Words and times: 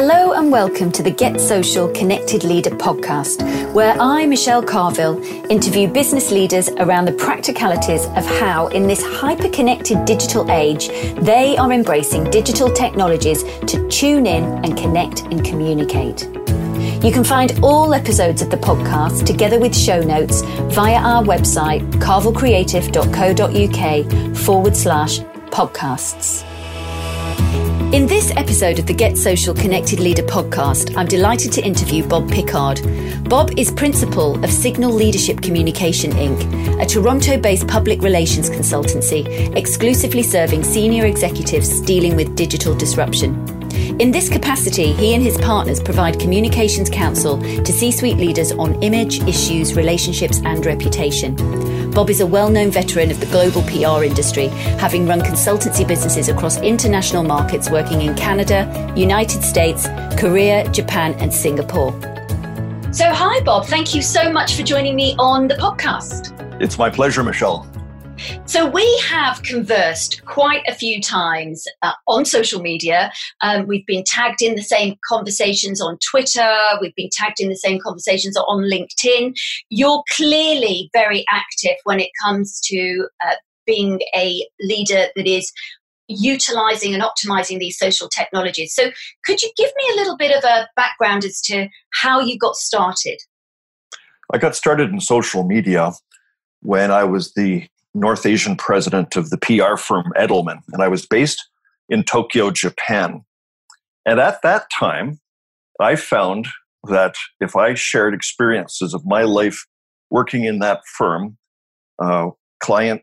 Hello 0.00 0.32
and 0.34 0.52
welcome 0.52 0.92
to 0.92 1.02
the 1.02 1.10
Get 1.10 1.40
Social 1.40 1.88
Connected 1.88 2.44
Leader 2.44 2.70
podcast, 2.70 3.42
where 3.74 4.00
I, 4.00 4.26
Michelle 4.26 4.62
Carvill, 4.62 5.20
interview 5.50 5.88
business 5.88 6.30
leaders 6.30 6.68
around 6.68 7.06
the 7.06 7.12
practicalities 7.14 8.04
of 8.04 8.24
how, 8.24 8.68
in 8.68 8.86
this 8.86 9.02
hyper 9.02 9.48
connected 9.48 10.04
digital 10.04 10.48
age, 10.52 10.86
they 11.16 11.56
are 11.56 11.72
embracing 11.72 12.30
digital 12.30 12.72
technologies 12.72 13.42
to 13.42 13.88
tune 13.88 14.28
in 14.28 14.44
and 14.64 14.76
connect 14.76 15.22
and 15.32 15.44
communicate. 15.44 16.28
You 17.02 17.10
can 17.10 17.24
find 17.24 17.58
all 17.60 17.92
episodes 17.92 18.40
of 18.40 18.50
the 18.50 18.56
podcast 18.56 19.26
together 19.26 19.58
with 19.58 19.76
show 19.76 20.00
notes 20.00 20.42
via 20.76 20.98
our 20.98 21.24
website, 21.24 21.82
carvillcreative.co.uk 21.94 24.36
forward 24.36 24.76
slash 24.76 25.18
podcasts. 25.50 26.44
In 27.90 28.06
this 28.06 28.30
episode 28.36 28.78
of 28.78 28.86
the 28.86 28.92
Get 28.92 29.16
Social 29.16 29.54
Connected 29.54 29.98
Leader 29.98 30.22
podcast, 30.22 30.94
I'm 30.94 31.06
delighted 31.06 31.52
to 31.52 31.62
interview 31.62 32.06
Bob 32.06 32.30
Pickard. 32.30 32.82
Bob 33.26 33.58
is 33.58 33.72
principal 33.72 34.44
of 34.44 34.52
Signal 34.52 34.92
Leadership 34.92 35.40
Communication 35.40 36.10
Inc., 36.10 36.82
a 36.82 36.84
Toronto 36.84 37.38
based 37.38 37.66
public 37.66 38.02
relations 38.02 38.50
consultancy 38.50 39.56
exclusively 39.56 40.22
serving 40.22 40.64
senior 40.64 41.06
executives 41.06 41.80
dealing 41.80 42.14
with 42.14 42.36
digital 42.36 42.74
disruption. 42.74 43.57
In 43.98 44.10
this 44.10 44.28
capacity, 44.28 44.92
he 44.92 45.14
and 45.14 45.22
his 45.22 45.36
partners 45.38 45.80
provide 45.80 46.20
communications 46.20 46.88
counsel 46.88 47.38
to 47.40 47.72
C 47.72 47.90
suite 47.90 48.16
leaders 48.16 48.52
on 48.52 48.80
image, 48.82 49.20
issues, 49.26 49.74
relationships, 49.74 50.40
and 50.44 50.64
reputation. 50.64 51.34
Bob 51.90 52.10
is 52.10 52.20
a 52.20 52.26
well 52.26 52.50
known 52.50 52.70
veteran 52.70 53.10
of 53.10 53.18
the 53.18 53.26
global 53.26 53.62
PR 53.62 54.04
industry, 54.04 54.48
having 54.78 55.06
run 55.06 55.20
consultancy 55.20 55.86
businesses 55.86 56.28
across 56.28 56.60
international 56.60 57.24
markets 57.24 57.70
working 57.70 58.02
in 58.02 58.14
Canada, 58.14 58.92
United 58.96 59.42
States, 59.42 59.88
Korea, 60.16 60.68
Japan, 60.70 61.14
and 61.14 61.32
Singapore. 61.32 61.92
So, 62.92 63.12
hi, 63.12 63.40
Bob. 63.40 63.66
Thank 63.66 63.94
you 63.94 64.02
so 64.02 64.32
much 64.32 64.54
for 64.54 64.62
joining 64.62 64.96
me 64.96 65.14
on 65.18 65.48
the 65.48 65.54
podcast. 65.54 66.34
It's 66.60 66.78
my 66.78 66.88
pleasure, 66.88 67.22
Michelle. 67.22 67.66
So, 68.44 68.68
we 68.68 68.98
have 69.08 69.42
conversed 69.42 70.24
quite 70.24 70.62
a 70.66 70.74
few 70.74 71.00
times 71.00 71.64
uh, 71.82 71.92
on 72.06 72.24
social 72.24 72.60
media. 72.60 73.12
Um, 73.42 73.66
we've 73.66 73.86
been 73.86 74.04
tagged 74.04 74.42
in 74.42 74.54
the 74.54 74.62
same 74.62 74.96
conversations 75.08 75.80
on 75.80 75.98
Twitter, 76.10 76.50
we've 76.80 76.94
been 76.94 77.10
tagged 77.12 77.40
in 77.40 77.48
the 77.48 77.56
same 77.56 77.78
conversations 77.80 78.36
on 78.36 78.64
LinkedIn. 78.64 79.34
You're 79.70 80.02
clearly 80.10 80.90
very 80.92 81.24
active 81.30 81.76
when 81.84 82.00
it 82.00 82.10
comes 82.24 82.60
to 82.64 83.08
uh, 83.26 83.34
being 83.66 84.00
a 84.16 84.46
leader 84.60 85.06
that 85.14 85.26
is 85.26 85.52
utilizing 86.08 86.94
and 86.94 87.02
optimizing 87.02 87.58
these 87.58 87.78
social 87.78 88.08
technologies. 88.08 88.74
So, 88.74 88.90
could 89.24 89.42
you 89.42 89.50
give 89.56 89.70
me 89.76 89.84
a 89.92 89.96
little 89.96 90.16
bit 90.16 90.36
of 90.36 90.42
a 90.42 90.68
background 90.74 91.24
as 91.24 91.40
to 91.42 91.68
how 91.92 92.20
you 92.20 92.38
got 92.38 92.56
started? 92.56 93.18
I 94.32 94.38
got 94.38 94.56
started 94.56 94.90
in 94.90 95.00
social 95.00 95.44
media 95.44 95.92
when 96.60 96.90
I 96.90 97.04
was 97.04 97.32
the 97.34 97.66
North 97.94 98.26
Asian 98.26 98.56
president 98.56 99.16
of 99.16 99.30
the 99.30 99.38
PR 99.38 99.76
firm 99.76 100.12
Edelman, 100.16 100.60
and 100.72 100.82
I 100.82 100.88
was 100.88 101.06
based 101.06 101.48
in 101.88 102.04
Tokyo, 102.04 102.50
Japan. 102.50 103.24
And 104.04 104.20
at 104.20 104.42
that 104.42 104.66
time, 104.78 105.20
I 105.80 105.96
found 105.96 106.48
that 106.88 107.14
if 107.40 107.56
I 107.56 107.74
shared 107.74 108.14
experiences 108.14 108.94
of 108.94 109.02
my 109.04 109.22
life 109.22 109.66
working 110.10 110.44
in 110.44 110.58
that 110.60 110.80
firm, 110.96 111.36
uh, 111.98 112.30
client 112.60 113.02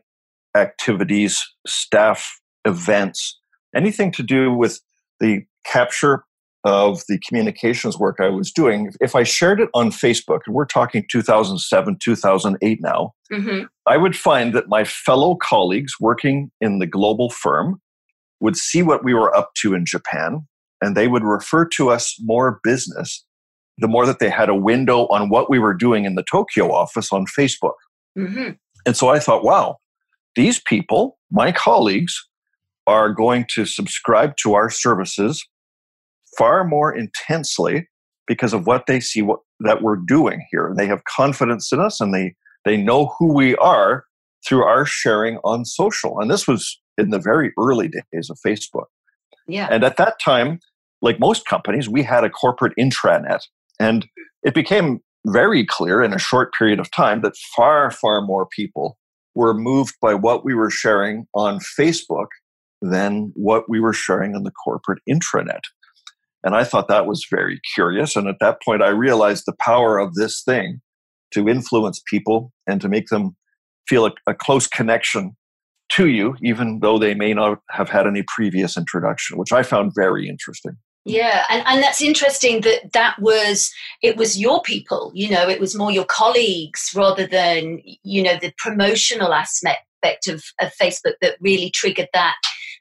activities, 0.56 1.44
staff 1.66 2.40
events, 2.64 3.38
anything 3.74 4.10
to 4.12 4.22
do 4.22 4.52
with 4.52 4.80
the 5.20 5.42
capture 5.64 6.24
of 6.66 7.02
the 7.08 7.18
communications 7.26 7.96
work 7.96 8.16
I 8.20 8.28
was 8.28 8.50
doing, 8.50 8.90
if 9.00 9.14
I 9.14 9.22
shared 9.22 9.60
it 9.60 9.68
on 9.72 9.90
Facebook, 9.90 10.40
and 10.46 10.54
we're 10.54 10.66
talking 10.66 11.06
2007, 11.10 11.98
2008 12.02 12.78
now, 12.82 13.12
mm-hmm. 13.32 13.64
I 13.86 13.96
would 13.96 14.16
find 14.16 14.52
that 14.54 14.68
my 14.68 14.84
fellow 14.84 15.36
colleagues 15.36 15.94
working 16.00 16.50
in 16.60 16.80
the 16.80 16.86
global 16.86 17.30
firm 17.30 17.80
would 18.40 18.56
see 18.56 18.82
what 18.82 19.04
we 19.04 19.14
were 19.14 19.34
up 19.34 19.50
to 19.62 19.74
in 19.74 19.86
Japan, 19.86 20.46
and 20.82 20.96
they 20.96 21.08
would 21.08 21.22
refer 21.22 21.64
to 21.66 21.90
us 21.90 22.16
more 22.20 22.60
business 22.62 23.24
the 23.78 23.88
more 23.88 24.06
that 24.06 24.18
they 24.18 24.30
had 24.30 24.48
a 24.48 24.54
window 24.54 25.06
on 25.08 25.28
what 25.28 25.50
we 25.50 25.58
were 25.58 25.74
doing 25.74 26.06
in 26.06 26.14
the 26.14 26.24
Tokyo 26.30 26.72
office 26.72 27.12
on 27.12 27.26
Facebook. 27.26 27.74
Mm-hmm. 28.18 28.52
And 28.86 28.96
so 28.96 29.08
I 29.08 29.18
thought, 29.18 29.44
wow, 29.44 29.76
these 30.34 30.60
people, 30.60 31.18
my 31.30 31.52
colleagues, 31.52 32.14
are 32.86 33.12
going 33.12 33.44
to 33.54 33.66
subscribe 33.66 34.36
to 34.38 34.54
our 34.54 34.70
services 34.70 35.46
far 36.36 36.64
more 36.64 36.94
intensely 36.94 37.88
because 38.26 38.52
of 38.52 38.66
what 38.66 38.86
they 38.86 39.00
see 39.00 39.22
what, 39.22 39.40
that 39.60 39.82
we're 39.82 39.96
doing 39.96 40.44
here. 40.50 40.72
They 40.76 40.86
have 40.86 41.02
confidence 41.04 41.72
in 41.72 41.80
us 41.80 42.00
and 42.00 42.14
they, 42.14 42.34
they 42.64 42.76
know 42.76 43.14
who 43.18 43.32
we 43.32 43.56
are 43.56 44.04
through 44.46 44.64
our 44.64 44.84
sharing 44.84 45.38
on 45.38 45.64
social. 45.64 46.20
And 46.20 46.30
this 46.30 46.46
was 46.46 46.80
in 46.98 47.10
the 47.10 47.18
very 47.18 47.52
early 47.58 47.88
days 47.88 48.30
of 48.30 48.38
Facebook. 48.46 48.86
Yeah. 49.46 49.68
And 49.70 49.84
at 49.84 49.96
that 49.96 50.18
time, 50.24 50.60
like 51.02 51.20
most 51.20 51.46
companies, 51.46 51.88
we 51.88 52.02
had 52.02 52.24
a 52.24 52.30
corporate 52.30 52.72
intranet. 52.78 53.40
And 53.78 54.06
it 54.42 54.54
became 54.54 55.00
very 55.26 55.64
clear 55.64 56.02
in 56.02 56.12
a 56.12 56.18
short 56.18 56.52
period 56.54 56.80
of 56.80 56.90
time 56.90 57.20
that 57.22 57.36
far, 57.56 57.90
far 57.90 58.22
more 58.22 58.46
people 58.46 58.96
were 59.34 59.54
moved 59.54 59.94
by 60.00 60.14
what 60.14 60.44
we 60.44 60.54
were 60.54 60.70
sharing 60.70 61.26
on 61.34 61.60
Facebook 61.78 62.28
than 62.80 63.32
what 63.34 63.68
we 63.68 63.80
were 63.80 63.92
sharing 63.92 64.34
on 64.34 64.44
the 64.44 64.50
corporate 64.50 65.00
intranet. 65.08 65.60
And 66.46 66.54
I 66.54 66.62
thought 66.62 66.86
that 66.86 67.06
was 67.06 67.26
very 67.28 67.60
curious. 67.74 68.14
And 68.14 68.28
at 68.28 68.36
that 68.38 68.62
point, 68.62 68.80
I 68.80 68.90
realized 68.90 69.44
the 69.46 69.56
power 69.58 69.98
of 69.98 70.14
this 70.14 70.44
thing 70.44 70.80
to 71.32 71.48
influence 71.48 72.00
people 72.08 72.52
and 72.68 72.80
to 72.80 72.88
make 72.88 73.08
them 73.08 73.36
feel 73.88 74.06
a, 74.06 74.12
a 74.28 74.34
close 74.34 74.68
connection 74.68 75.36
to 75.94 76.06
you, 76.06 76.36
even 76.44 76.78
though 76.80 76.98
they 76.98 77.14
may 77.14 77.34
not 77.34 77.58
have 77.70 77.90
had 77.90 78.06
any 78.06 78.22
previous 78.28 78.76
introduction, 78.76 79.38
which 79.38 79.52
I 79.52 79.64
found 79.64 79.90
very 79.96 80.28
interesting. 80.28 80.76
Yeah, 81.04 81.44
and, 81.50 81.64
and 81.66 81.82
that's 81.82 82.00
interesting 82.00 82.60
that 82.60 82.92
that 82.92 83.16
was 83.20 83.72
it 84.02 84.16
was 84.16 84.38
your 84.38 84.62
people, 84.62 85.12
you 85.14 85.30
know, 85.30 85.48
it 85.48 85.60
was 85.60 85.76
more 85.76 85.92
your 85.92 86.04
colleagues 86.04 86.92
rather 86.94 87.26
than 87.26 87.80
you 88.02 88.22
know 88.22 88.36
the 88.40 88.52
promotional 88.58 89.32
aspect 89.32 90.28
of, 90.28 90.44
of 90.60 90.72
Facebook 90.80 91.14
that 91.22 91.36
really 91.40 91.70
triggered 91.70 92.08
that 92.12 92.34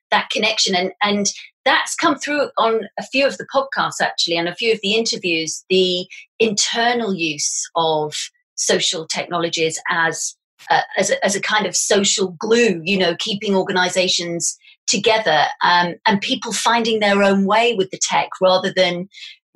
that 0.10 0.30
connection 0.32 0.76
and 0.76 0.92
and 1.04 1.28
that's 1.66 1.96
come 1.96 2.18
through 2.18 2.50
on 2.58 2.82
a 2.98 3.04
few 3.04 3.26
of 3.26 3.38
the 3.38 3.48
podcasts 3.54 4.02
actually 4.02 4.38
and 4.38 4.48
a 4.48 4.56
few 4.56 4.72
of 4.72 4.80
the 4.82 4.94
interviews 4.94 5.66
the 5.70 6.08
internal 6.40 7.14
use 7.14 7.68
of 7.76 8.14
social 8.56 9.06
technologies 9.08 9.80
as 9.90 10.36
uh, 10.70 10.82
as, 10.98 11.12
a, 11.12 11.26
as 11.26 11.36
a 11.36 11.42
kind 11.42 11.66
of 11.66 11.76
social 11.76 12.36
glue 12.40 12.82
you 12.84 12.98
know 12.98 13.16
keeping 13.20 13.56
organizations 13.56 14.58
together 14.88 15.46
um, 15.64 15.96
and 16.08 16.22
people 16.22 16.54
finding 16.54 17.00
their 17.00 17.24
own 17.24 17.46
way 17.46 17.76
with 17.76 17.90
the 17.92 18.00
tech 18.02 18.30
rather 18.42 18.72
than 18.76 19.08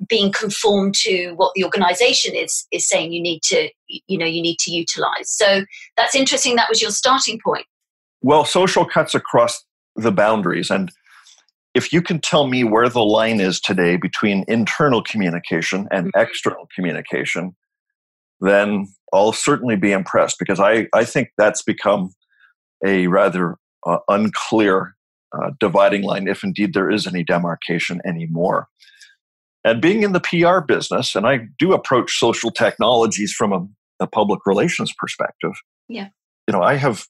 being 0.08 0.32
conformed 0.32 0.94
to 0.94 1.32
what 1.32 1.52
the 1.54 1.64
organization 1.64 2.34
is 2.34 2.66
is 2.72 2.88
saying 2.88 3.12
you 3.12 3.22
need 3.22 3.42
to 3.42 3.68
you 3.86 4.18
know 4.18 4.26
you 4.26 4.42
need 4.42 4.58
to 4.58 4.70
utilize. 4.70 5.30
So 5.30 5.64
that's 5.96 6.14
interesting. 6.14 6.56
That 6.56 6.68
was 6.68 6.80
your 6.80 6.90
starting 6.90 7.38
point. 7.44 7.66
Well 8.22 8.44
social 8.44 8.84
cuts 8.84 9.14
across 9.14 9.64
the 9.96 10.12
boundaries 10.12 10.70
and 10.70 10.90
if 11.74 11.92
you 11.92 12.02
can 12.02 12.20
tell 12.20 12.46
me 12.46 12.64
where 12.64 12.88
the 12.88 13.04
line 13.04 13.40
is 13.40 13.60
today 13.60 13.96
between 13.96 14.44
internal 14.48 15.02
communication 15.02 15.86
and 15.90 16.06
mm-hmm. 16.06 16.20
external 16.20 16.68
communication, 16.74 17.54
then 18.40 18.88
I'll 19.12 19.32
certainly 19.32 19.76
be 19.76 19.92
impressed 19.92 20.38
because 20.38 20.60
I, 20.60 20.86
I 20.94 21.04
think 21.04 21.28
that's 21.36 21.62
become 21.62 22.12
a 22.84 23.06
rather 23.06 23.56
uh, 23.86 23.98
unclear 24.08 24.96
uh, 25.32 25.50
dividing 25.60 26.02
line, 26.02 26.26
if 26.26 26.42
indeed 26.42 26.74
there 26.74 26.90
is 26.90 27.06
any 27.06 27.22
demarcation 27.22 28.00
anymore. 28.04 28.68
And 29.64 29.82
being 29.82 30.02
in 30.02 30.12
the 30.12 30.20
PR 30.20 30.60
business, 30.60 31.14
and 31.14 31.26
I 31.26 31.40
do 31.58 31.72
approach 31.72 32.18
social 32.18 32.50
technologies 32.50 33.32
from 33.32 33.52
a, 33.52 33.66
a 34.04 34.06
public 34.06 34.40
relations 34.46 34.92
perspective. 34.98 35.52
Yeah. 35.88 36.08
You 36.48 36.52
know, 36.52 36.62
I 36.62 36.76
have 36.76 37.04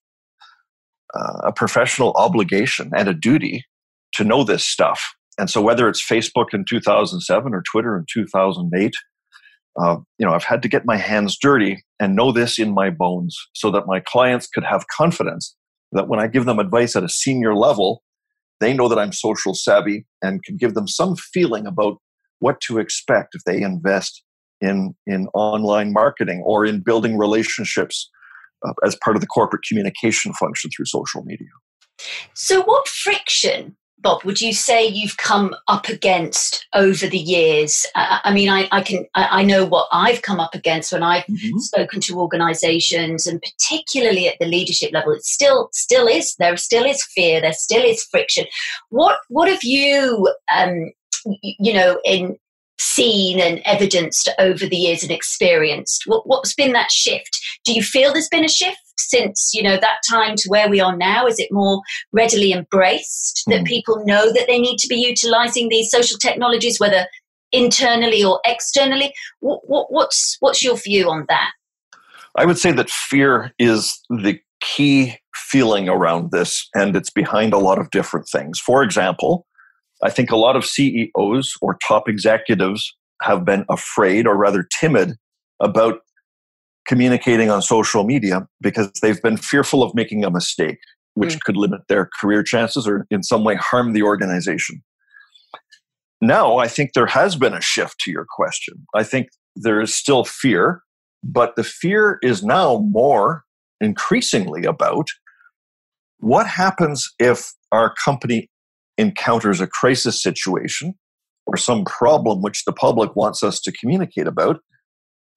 uh, 1.14 1.43
a 1.44 1.52
professional 1.52 2.12
obligation 2.17 2.90
and 2.94 3.08
a 3.08 3.14
duty 3.14 3.64
to 4.14 4.24
know 4.24 4.44
this 4.44 4.64
stuff. 4.64 5.14
And 5.38 5.48
so, 5.48 5.62
whether 5.62 5.88
it's 5.88 6.06
Facebook 6.06 6.52
in 6.52 6.64
2007 6.68 7.54
or 7.54 7.62
Twitter 7.70 7.96
in 7.96 8.04
2008, 8.12 8.92
uh, 9.80 9.96
you 10.18 10.26
know, 10.26 10.32
I've 10.32 10.44
had 10.44 10.62
to 10.62 10.68
get 10.68 10.84
my 10.84 10.96
hands 10.96 11.38
dirty 11.40 11.82
and 11.98 12.16
know 12.16 12.32
this 12.32 12.58
in 12.58 12.74
my 12.74 12.90
bones 12.90 13.36
so 13.54 13.70
that 13.70 13.86
my 13.86 14.00
clients 14.00 14.46
could 14.46 14.64
have 14.64 14.86
confidence 14.88 15.54
that 15.92 16.08
when 16.08 16.20
I 16.20 16.26
give 16.26 16.44
them 16.44 16.58
advice 16.58 16.96
at 16.96 17.04
a 17.04 17.08
senior 17.08 17.54
level, 17.54 18.02
they 18.60 18.74
know 18.74 18.88
that 18.88 18.98
I'm 18.98 19.12
social 19.12 19.54
savvy 19.54 20.06
and 20.22 20.42
can 20.44 20.56
give 20.56 20.74
them 20.74 20.86
some 20.86 21.16
feeling 21.16 21.66
about 21.66 21.98
what 22.40 22.60
to 22.62 22.78
expect 22.78 23.34
if 23.34 23.42
they 23.44 23.62
invest 23.62 24.22
in 24.60 24.94
in 25.06 25.28
online 25.34 25.92
marketing 25.92 26.42
or 26.44 26.66
in 26.66 26.80
building 26.80 27.16
relationships 27.16 28.10
uh, 28.66 28.72
as 28.84 28.96
part 28.96 29.16
of 29.16 29.20
the 29.20 29.26
corporate 29.26 29.62
communication 29.66 30.32
function 30.34 30.70
through 30.74 30.86
social 30.86 31.22
media. 31.24 31.48
So, 32.34 32.62
what 32.62 32.88
friction 32.88 33.76
Bob, 34.02 34.25
would 34.25 34.41
you 34.41 34.55
say 34.55 34.87
you've 34.87 35.19
come 35.19 35.55
up 35.69 35.88
against 35.88 36.67
over 36.75 37.06
the 37.06 37.19
years? 37.19 37.85
Uh, 37.94 38.19
I 38.25 38.32
mean, 38.32 38.49
I, 38.49 38.67
I 38.73 38.81
can 38.82 39.06
I, 39.14 39.41
I, 39.41 39.44
know 39.44 39.67
what 39.67 39.88
I've 39.93 40.23
come 40.23 40.41
up 40.41 40.55
against 40.55 40.93
when 40.93 41.02
I've 41.02 41.25
mm-hmm. 41.25 41.58
spoken 41.58 42.00
to 42.02 42.19
organisations, 42.19 43.26
and 43.26 43.43
particularly 43.43 44.29
at 44.29 44.37
the 44.41 44.47
leadership 44.47 44.93
level, 44.93 45.12
it 45.12 45.25
still 45.25 45.69
still 45.73 46.06
is 46.06 46.35
there 46.38 46.56
still 46.56 46.85
is 46.85 47.05
fear, 47.14 47.41
there 47.41 47.52
still 47.52 47.82
is 47.82 48.02
friction. 48.05 48.47
What 48.88 49.19
what 49.29 49.49
have 49.49 49.64
you 49.64 50.32
um, 50.55 50.93
you 51.43 51.75
know 51.75 52.00
in 52.05 52.38
seen 52.79 53.38
and 53.38 53.61
evidenced 53.67 54.31
over 54.38 54.67
the 54.67 54.76
years 54.76 55.03
and 55.03 55.12
experienced? 55.12 56.05
What, 56.06 56.26
what's 56.26 56.55
been 56.55 56.73
that 56.73 56.91
shift? 56.91 57.38
Do 57.64 57.75
you 57.75 57.82
feel 57.82 58.12
there's 58.12 58.29
been 58.29 58.44
a 58.44 58.49
shift 58.49 58.79
since 59.08 59.52
you 59.55 59.62
know 59.62 59.76
that 59.76 59.99
time 60.08 60.37
to 60.37 60.49
where 60.49 60.69
we 60.69 60.81
are 60.81 60.97
now? 60.97 61.26
Is 61.26 61.38
it 61.38 61.49
more 61.50 61.81
readily 62.12 62.52
embraced 62.52 63.44
that 63.47 63.62
mm. 63.62 63.67
people 63.67 64.05
know 64.05 64.32
that 64.32 64.47
they 64.47 64.58
need 64.58 64.79
to 64.79 64.88
be 64.88 64.97
utilizing 64.97 65.69
these 65.69 65.91
social 65.91 66.19
technologies, 66.19 66.79
whether 66.79 67.06
internally 67.52 68.23
or 68.23 68.41
externally? 68.44 69.12
What, 69.41 69.61
what, 69.64 69.93
what's 69.93 70.37
what's 70.41 70.62
your 70.62 70.76
view 70.76 71.08
on 71.11 71.26
that? 71.29 71.50
I 72.37 72.44
would 72.44 72.58
say 72.58 72.73
that 72.73 72.91
fear 72.91 73.52
is 73.58 73.99
the 74.08 74.38
key 74.61 75.17
feeling 75.35 75.88
around 75.88 76.31
this, 76.31 76.69
and 76.75 76.94
it's 76.94 77.11
behind 77.11 77.53
a 77.53 77.58
lot 77.58 77.79
of 77.79 77.91
different 77.91 78.26
things. 78.31 78.61
For 78.61 78.82
example, 78.82 79.46
I 80.03 80.11
think 80.11 80.31
a 80.31 80.37
lot 80.37 80.56
of 80.56 80.64
CEOs 80.64 81.55
or 81.61 81.76
top 81.87 82.08
executives 82.08 82.94
have 83.23 83.44
been 83.44 83.64
afraid 83.69 84.26
or 84.26 84.37
rather 84.37 84.67
timid 84.81 85.17
about 85.61 86.00
communicating 86.90 87.50
on 87.50 87.62
social 87.62 88.02
media 88.02 88.48
because 88.60 88.90
they've 89.00 89.22
been 89.22 89.37
fearful 89.37 89.84
of 89.84 89.94
making 89.94 90.25
a 90.25 90.31
mistake, 90.31 90.78
which 91.14 91.37
mm. 91.37 91.40
could 91.42 91.56
limit 91.56 91.82
their 91.88 92.10
career 92.20 92.42
chances 92.42 92.84
or 92.84 93.06
in 93.12 93.22
some 93.22 93.44
way 93.44 93.54
harm 93.54 93.92
the 93.92 94.02
organization. 94.02 94.82
Now, 96.20 96.56
I 96.58 96.66
think 96.66 96.94
there 96.94 97.06
has 97.06 97.37
been 97.37 97.54
a 97.54 97.60
shift 97.60 98.00
to 98.00 98.10
your 98.10 98.26
question. 98.28 98.75
I 98.92 99.04
think 99.04 99.28
there 99.54 99.81
is 99.81 99.94
still 99.94 100.25
fear, 100.25 100.82
but 101.22 101.54
the 101.54 101.62
fear 101.62 102.19
is 102.22 102.42
now 102.42 102.78
more 102.90 103.44
increasingly 103.81 104.64
about 104.64 105.06
what 106.19 106.48
happens 106.48 107.08
if 107.20 107.52
our 107.70 107.94
company 108.04 108.50
encounters 108.98 109.60
a 109.60 109.69
crisis 109.69 110.20
situation 110.20 110.94
or 111.46 111.56
some 111.56 111.84
problem 111.84 112.43
which 112.43 112.64
the 112.64 112.72
public 112.72 113.14
wants 113.14 113.44
us 113.44 113.60
to 113.60 113.70
communicate 113.70 114.26
about, 114.26 114.58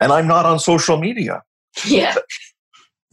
and 0.04 0.12
I'm 0.12 0.28
not 0.28 0.46
on 0.46 0.60
social 0.60 0.98
media. 0.98 1.42
Yeah. 1.86 2.16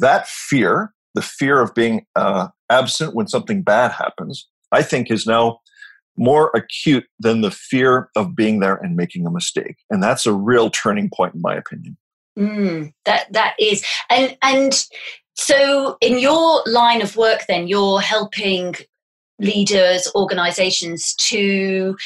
That 0.00 0.28
fear, 0.28 0.92
the 1.14 1.22
fear 1.22 1.60
of 1.60 1.74
being 1.74 2.04
uh, 2.16 2.48
absent 2.70 3.14
when 3.14 3.28
something 3.28 3.62
bad 3.62 3.92
happens, 3.92 4.48
I 4.72 4.82
think 4.82 5.10
is 5.10 5.26
now 5.26 5.60
more 6.16 6.50
acute 6.54 7.06
than 7.18 7.40
the 7.40 7.50
fear 7.50 8.10
of 8.16 8.34
being 8.34 8.60
there 8.60 8.76
and 8.76 8.96
making 8.96 9.26
a 9.26 9.30
mistake. 9.30 9.76
And 9.88 10.02
that's 10.02 10.26
a 10.26 10.34
real 10.34 10.68
turning 10.68 11.10
point, 11.14 11.34
in 11.34 11.40
my 11.40 11.54
opinion. 11.54 11.96
Mm, 12.38 12.92
that 13.04 13.32
that 13.32 13.54
is, 13.58 13.84
and 14.08 14.36
and 14.42 14.86
so 15.34 15.96
in 16.00 16.18
your 16.18 16.62
line 16.66 17.02
of 17.02 17.16
work, 17.16 17.42
then 17.48 17.68
you're 17.68 18.00
helping 18.00 18.74
leaders, 19.40 20.10
organizations 20.14 21.14
to, 21.14 21.96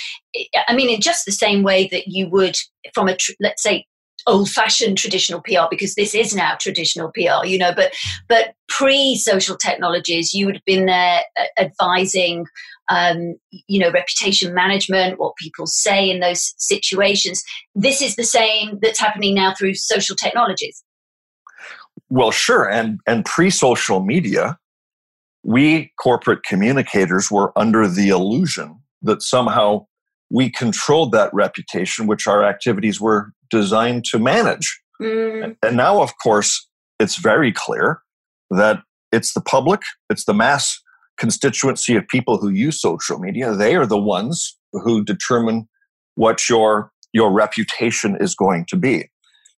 I 0.68 0.74
mean, 0.74 0.88
in 0.88 1.00
just 1.00 1.24
the 1.24 1.32
same 1.32 1.62
way 1.62 1.88
that 1.88 2.06
you 2.06 2.28
would 2.28 2.56
from 2.94 3.08
a, 3.08 3.16
let's 3.40 3.62
say, 3.62 3.86
old 4.26 4.50
fashioned 4.50 4.98
traditional 4.98 5.40
PR 5.42 5.66
because 5.70 5.94
this 5.94 6.14
is 6.14 6.34
now 6.34 6.54
traditional 6.56 7.10
PR, 7.12 7.44
you 7.44 7.58
know, 7.58 7.72
but 7.74 7.92
but 8.28 8.54
pre 8.68 9.16
social 9.16 9.56
technologies, 9.56 10.32
you 10.34 10.46
would 10.46 10.56
have 10.56 10.64
been 10.64 10.86
there 10.86 11.22
advising, 11.58 12.46
um, 12.88 13.36
you 13.66 13.78
know, 13.78 13.90
reputation 13.90 14.54
management, 14.54 15.18
what 15.18 15.36
people 15.36 15.66
say 15.66 16.08
in 16.08 16.20
those 16.20 16.54
situations. 16.58 17.42
This 17.74 18.00
is 18.02 18.16
the 18.16 18.24
same 18.24 18.78
that's 18.80 18.98
happening 18.98 19.34
now 19.34 19.54
through 19.54 19.74
social 19.74 20.16
technologies. 20.16 20.82
Well, 22.08 22.30
sure, 22.30 22.68
and 22.68 23.00
and 23.06 23.24
pre 23.24 23.50
social 23.50 24.00
media, 24.00 24.58
we 25.42 25.92
corporate 26.00 26.42
communicators 26.44 27.30
were 27.30 27.56
under 27.56 27.86
the 27.88 28.08
illusion 28.08 28.80
that 29.02 29.22
somehow 29.22 29.86
we 30.30 30.50
controlled 30.50 31.12
that 31.12 31.32
reputation, 31.32 32.06
which 32.06 32.26
our 32.26 32.44
activities 32.44 33.00
were 33.00 33.32
designed 33.50 34.04
to 34.06 34.18
manage. 34.18 34.80
Mm. 35.00 35.56
And 35.62 35.76
now, 35.76 36.02
of 36.02 36.12
course, 36.22 36.68
it's 36.98 37.16
very 37.16 37.52
clear 37.52 38.00
that 38.50 38.82
it's 39.12 39.34
the 39.34 39.40
public, 39.40 39.80
it's 40.10 40.24
the 40.24 40.34
mass 40.34 40.80
constituency 41.18 41.94
of 41.94 42.08
people 42.08 42.38
who 42.38 42.48
use 42.48 42.80
social 42.80 43.18
media. 43.18 43.54
They 43.54 43.76
are 43.76 43.86
the 43.86 44.00
ones 44.00 44.56
who 44.72 45.04
determine 45.04 45.68
what 46.16 46.48
your, 46.48 46.90
your 47.12 47.32
reputation 47.32 48.16
is 48.20 48.34
going 48.34 48.66
to 48.70 48.76
be. 48.76 49.10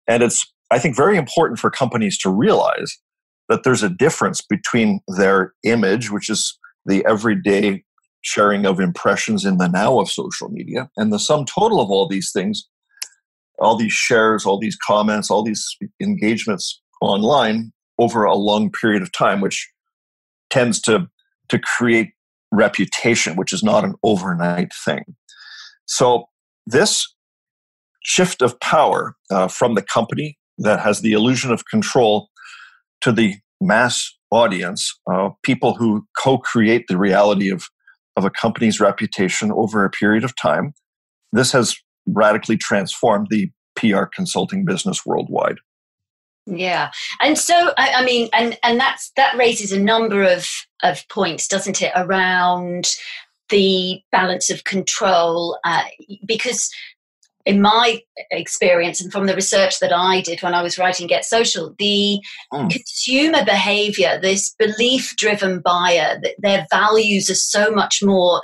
And 0.08 0.24
it's, 0.24 0.46
I 0.72 0.80
think, 0.80 0.98
very 0.98 1.18
important 1.18 1.60
for 1.60 1.70
companies 1.70 2.18
to 2.20 2.30
realize 2.30 2.98
that 3.48 3.64
there's 3.64 3.84
a 3.84 3.90
difference 3.90 4.42
between 4.42 5.00
their 5.18 5.54
image, 5.64 6.12
which 6.12 6.30
is 6.30 6.58
the 6.86 7.06
everyday 7.06 7.85
sharing 8.26 8.66
of 8.66 8.80
impressions 8.80 9.46
in 9.46 9.60
the 9.60 9.68
now 9.68 10.00
of 10.00 10.10
social 10.10 10.50
media, 10.50 10.90
and 10.98 11.14
the 11.14 11.20
sum 11.20 11.46
total 11.46 11.80
of 11.80 11.92
all 11.92 12.08
these 12.08 12.32
things, 12.32 12.68
all 13.60 13.78
these 13.78 13.94
shares, 13.94 14.46
all 14.46 14.60
these 14.60 14.76
comments, 14.76 15.30
all 15.30 15.44
these 15.44 15.78
engagements 16.02 16.82
online 17.02 17.72
over 18.00 18.24
a 18.24 18.34
long 18.34 18.72
period 18.72 19.04
of 19.04 19.12
time, 19.12 19.42
which 19.42 19.70
tends 20.50 20.82
to, 20.82 21.08
to 21.50 21.60
create 21.60 22.10
reputation, 22.52 23.36
which 23.36 23.54
is 23.54 23.64
not 23.64 23.84
an 23.84 23.94
overnight 24.02 24.72
thing. 24.74 25.04
So, 25.86 26.26
this 26.66 27.08
shift 28.04 28.42
of 28.42 28.60
power 28.60 29.16
uh, 29.30 29.48
from 29.48 29.76
the 29.76 29.84
company 29.84 30.38
that 30.58 30.80
has 30.80 31.02
the 31.02 31.14
illusion 31.14 31.52
of 31.52 31.66
control 31.66 32.30
to 33.02 33.12
the 33.12 33.36
mass 33.62 34.12
audience, 34.32 34.92
uh, 35.12 35.30
people 35.44 35.76
who 35.76 36.08
co 36.18 36.40
create 36.40 36.86
the 36.88 36.98
reality 36.98 37.50
of, 37.52 37.68
of 38.16 38.26
a 38.26 38.30
company's 38.30 38.80
reputation 38.80 39.52
over 39.52 39.84
a 39.84 39.90
period 39.90 40.24
of 40.24 40.36
time. 40.36 40.74
This 41.32 41.52
has 41.52 41.76
radically 42.08 42.58
transformed 42.58 43.28
the 43.30 43.50
PR 43.76 44.04
consulting 44.06 44.66
business 44.66 45.06
worldwide. 45.06 45.58
Yeah, 46.48 46.92
and 47.22 47.38
so 47.38 47.74
I, 47.78 47.94
I, 47.96 48.06
mean, 48.06 48.30
and 48.32 48.58
and 48.62 48.80
that's 48.80 49.12
that 49.18 49.36
raises 49.36 49.72
a 49.72 49.80
number 49.80 50.24
of 50.24 50.48
of 50.84 51.08
points, 51.10 51.48
doesn't 51.48 51.82
it, 51.82 51.92
around 51.96 52.96
the 53.50 54.00
balance 54.12 54.52
of 54.52 54.64
control? 54.64 55.58
Uh, 55.64 55.84
because 56.26 56.70
in 57.46 57.62
my 57.62 58.02
experience 58.32 59.00
and 59.02 59.12
from 59.12 59.28
the 59.28 59.36
research 59.36 59.80
that 59.80 59.94
I 59.94 60.22
did 60.22 60.42
when 60.42 60.54
I 60.54 60.64
was 60.64 60.78
writing 60.78 61.08
Get 61.08 61.26
Social, 61.26 61.76
the 61.78 62.20
mm. 62.52 62.70
consumer 62.70 63.46
behavior, 63.46 64.20
this 64.22 64.54
belief 64.58 65.16
driven 65.16 65.62
buyer, 65.64 66.20
that 66.24 66.36
their 66.40 66.66
values 66.72 67.30
are 67.30 67.36
so 67.36 67.72
much 67.72 68.02
more, 68.02 68.42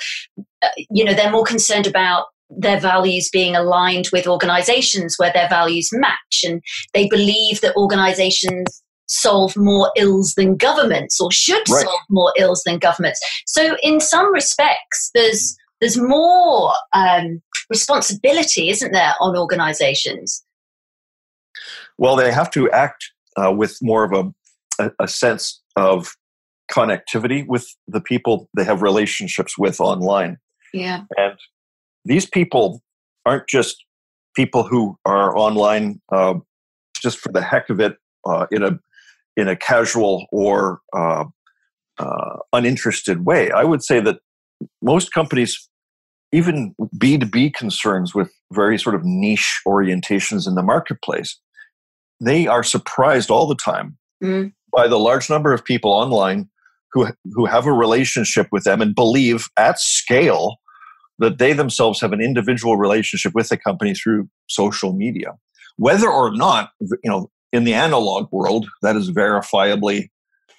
uh, 0.61 0.69
you 0.89 1.03
know, 1.03 1.13
they're 1.13 1.31
more 1.31 1.43
concerned 1.43 1.87
about 1.87 2.25
their 2.49 2.79
values 2.79 3.29
being 3.31 3.55
aligned 3.55 4.09
with 4.11 4.27
organizations 4.27 5.15
where 5.17 5.31
their 5.33 5.49
values 5.49 5.89
match. 5.93 6.43
And 6.45 6.61
they 6.93 7.07
believe 7.07 7.61
that 7.61 7.75
organizations 7.75 8.83
solve 9.07 9.57
more 9.57 9.91
ills 9.97 10.33
than 10.35 10.55
governments 10.55 11.19
or 11.19 11.31
should 11.31 11.67
right. 11.69 11.83
solve 11.83 12.01
more 12.09 12.33
ills 12.37 12.61
than 12.65 12.77
governments. 12.77 13.19
So, 13.45 13.77
in 13.81 13.99
some 13.99 14.31
respects, 14.33 15.11
there's 15.13 15.55
there's 15.81 15.97
more 15.97 16.73
um, 16.93 17.41
responsibility, 17.71 18.69
isn't 18.69 18.91
there, 18.91 19.13
on 19.19 19.35
organizations? 19.35 20.43
Well, 21.97 22.15
they 22.15 22.31
have 22.31 22.51
to 22.51 22.69
act 22.71 23.11
uh, 23.37 23.51
with 23.51 23.77
more 23.81 24.03
of 24.03 24.11
a, 24.11 24.83
a, 24.83 24.91
a 24.99 25.07
sense 25.07 25.61
of 25.75 26.15
connectivity 26.71 27.45
with 27.47 27.65
the 27.87 28.01
people 28.01 28.49
they 28.55 28.63
have 28.63 28.81
relationships 28.81 29.57
with 29.57 29.79
online. 29.79 30.37
Yeah. 30.73 31.03
And 31.17 31.37
these 32.05 32.25
people 32.25 32.81
aren't 33.25 33.47
just 33.47 33.83
people 34.35 34.63
who 34.63 34.97
are 35.05 35.35
online 35.37 36.01
uh, 36.11 36.35
just 37.01 37.19
for 37.19 37.31
the 37.31 37.41
heck 37.41 37.69
of 37.69 37.79
it 37.79 37.95
uh, 38.25 38.45
in 38.51 38.63
a 38.63 38.79
in 39.37 39.47
a 39.47 39.55
casual 39.55 40.27
or 40.31 40.81
uh, 40.95 41.23
uh 41.99 42.37
uninterested 42.53 43.25
way. 43.25 43.51
I 43.51 43.63
would 43.63 43.83
say 43.83 43.99
that 44.01 44.19
most 44.81 45.13
companies 45.13 45.69
even 46.31 46.75
B2B 46.95 47.53
concerns 47.53 48.15
with 48.15 48.31
very 48.51 48.77
sort 48.77 48.95
of 48.95 49.03
niche 49.03 49.61
orientations 49.67 50.47
in 50.47 50.55
the 50.55 50.63
marketplace, 50.63 51.39
they 52.19 52.47
are 52.47 52.63
surprised 52.63 53.29
all 53.29 53.47
the 53.47 53.55
time 53.55 53.97
mm. 54.23 54.51
by 54.75 54.87
the 54.87 54.99
large 54.99 55.29
number 55.29 55.53
of 55.53 55.65
people 55.65 55.91
online 55.91 56.49
who, 56.93 57.07
who 57.33 57.45
have 57.45 57.65
a 57.65 57.73
relationship 57.73 58.47
with 58.51 58.63
them 58.63 58.81
and 58.81 58.95
believe 58.95 59.47
at 59.57 59.79
scale 59.79 60.57
that 61.19 61.37
they 61.37 61.53
themselves 61.53 62.01
have 62.01 62.13
an 62.13 62.21
individual 62.21 62.77
relationship 62.77 63.33
with 63.35 63.49
the 63.49 63.57
company 63.57 63.93
through 63.93 64.27
social 64.49 64.93
media. 64.93 65.33
Whether 65.77 66.09
or 66.09 66.35
not, 66.35 66.71
you 66.79 67.09
know, 67.09 67.29
in 67.53 67.63
the 67.63 67.73
analog 67.73 68.31
world, 68.31 68.67
that 68.81 68.95
is 68.95 69.11
verifiably 69.11 70.09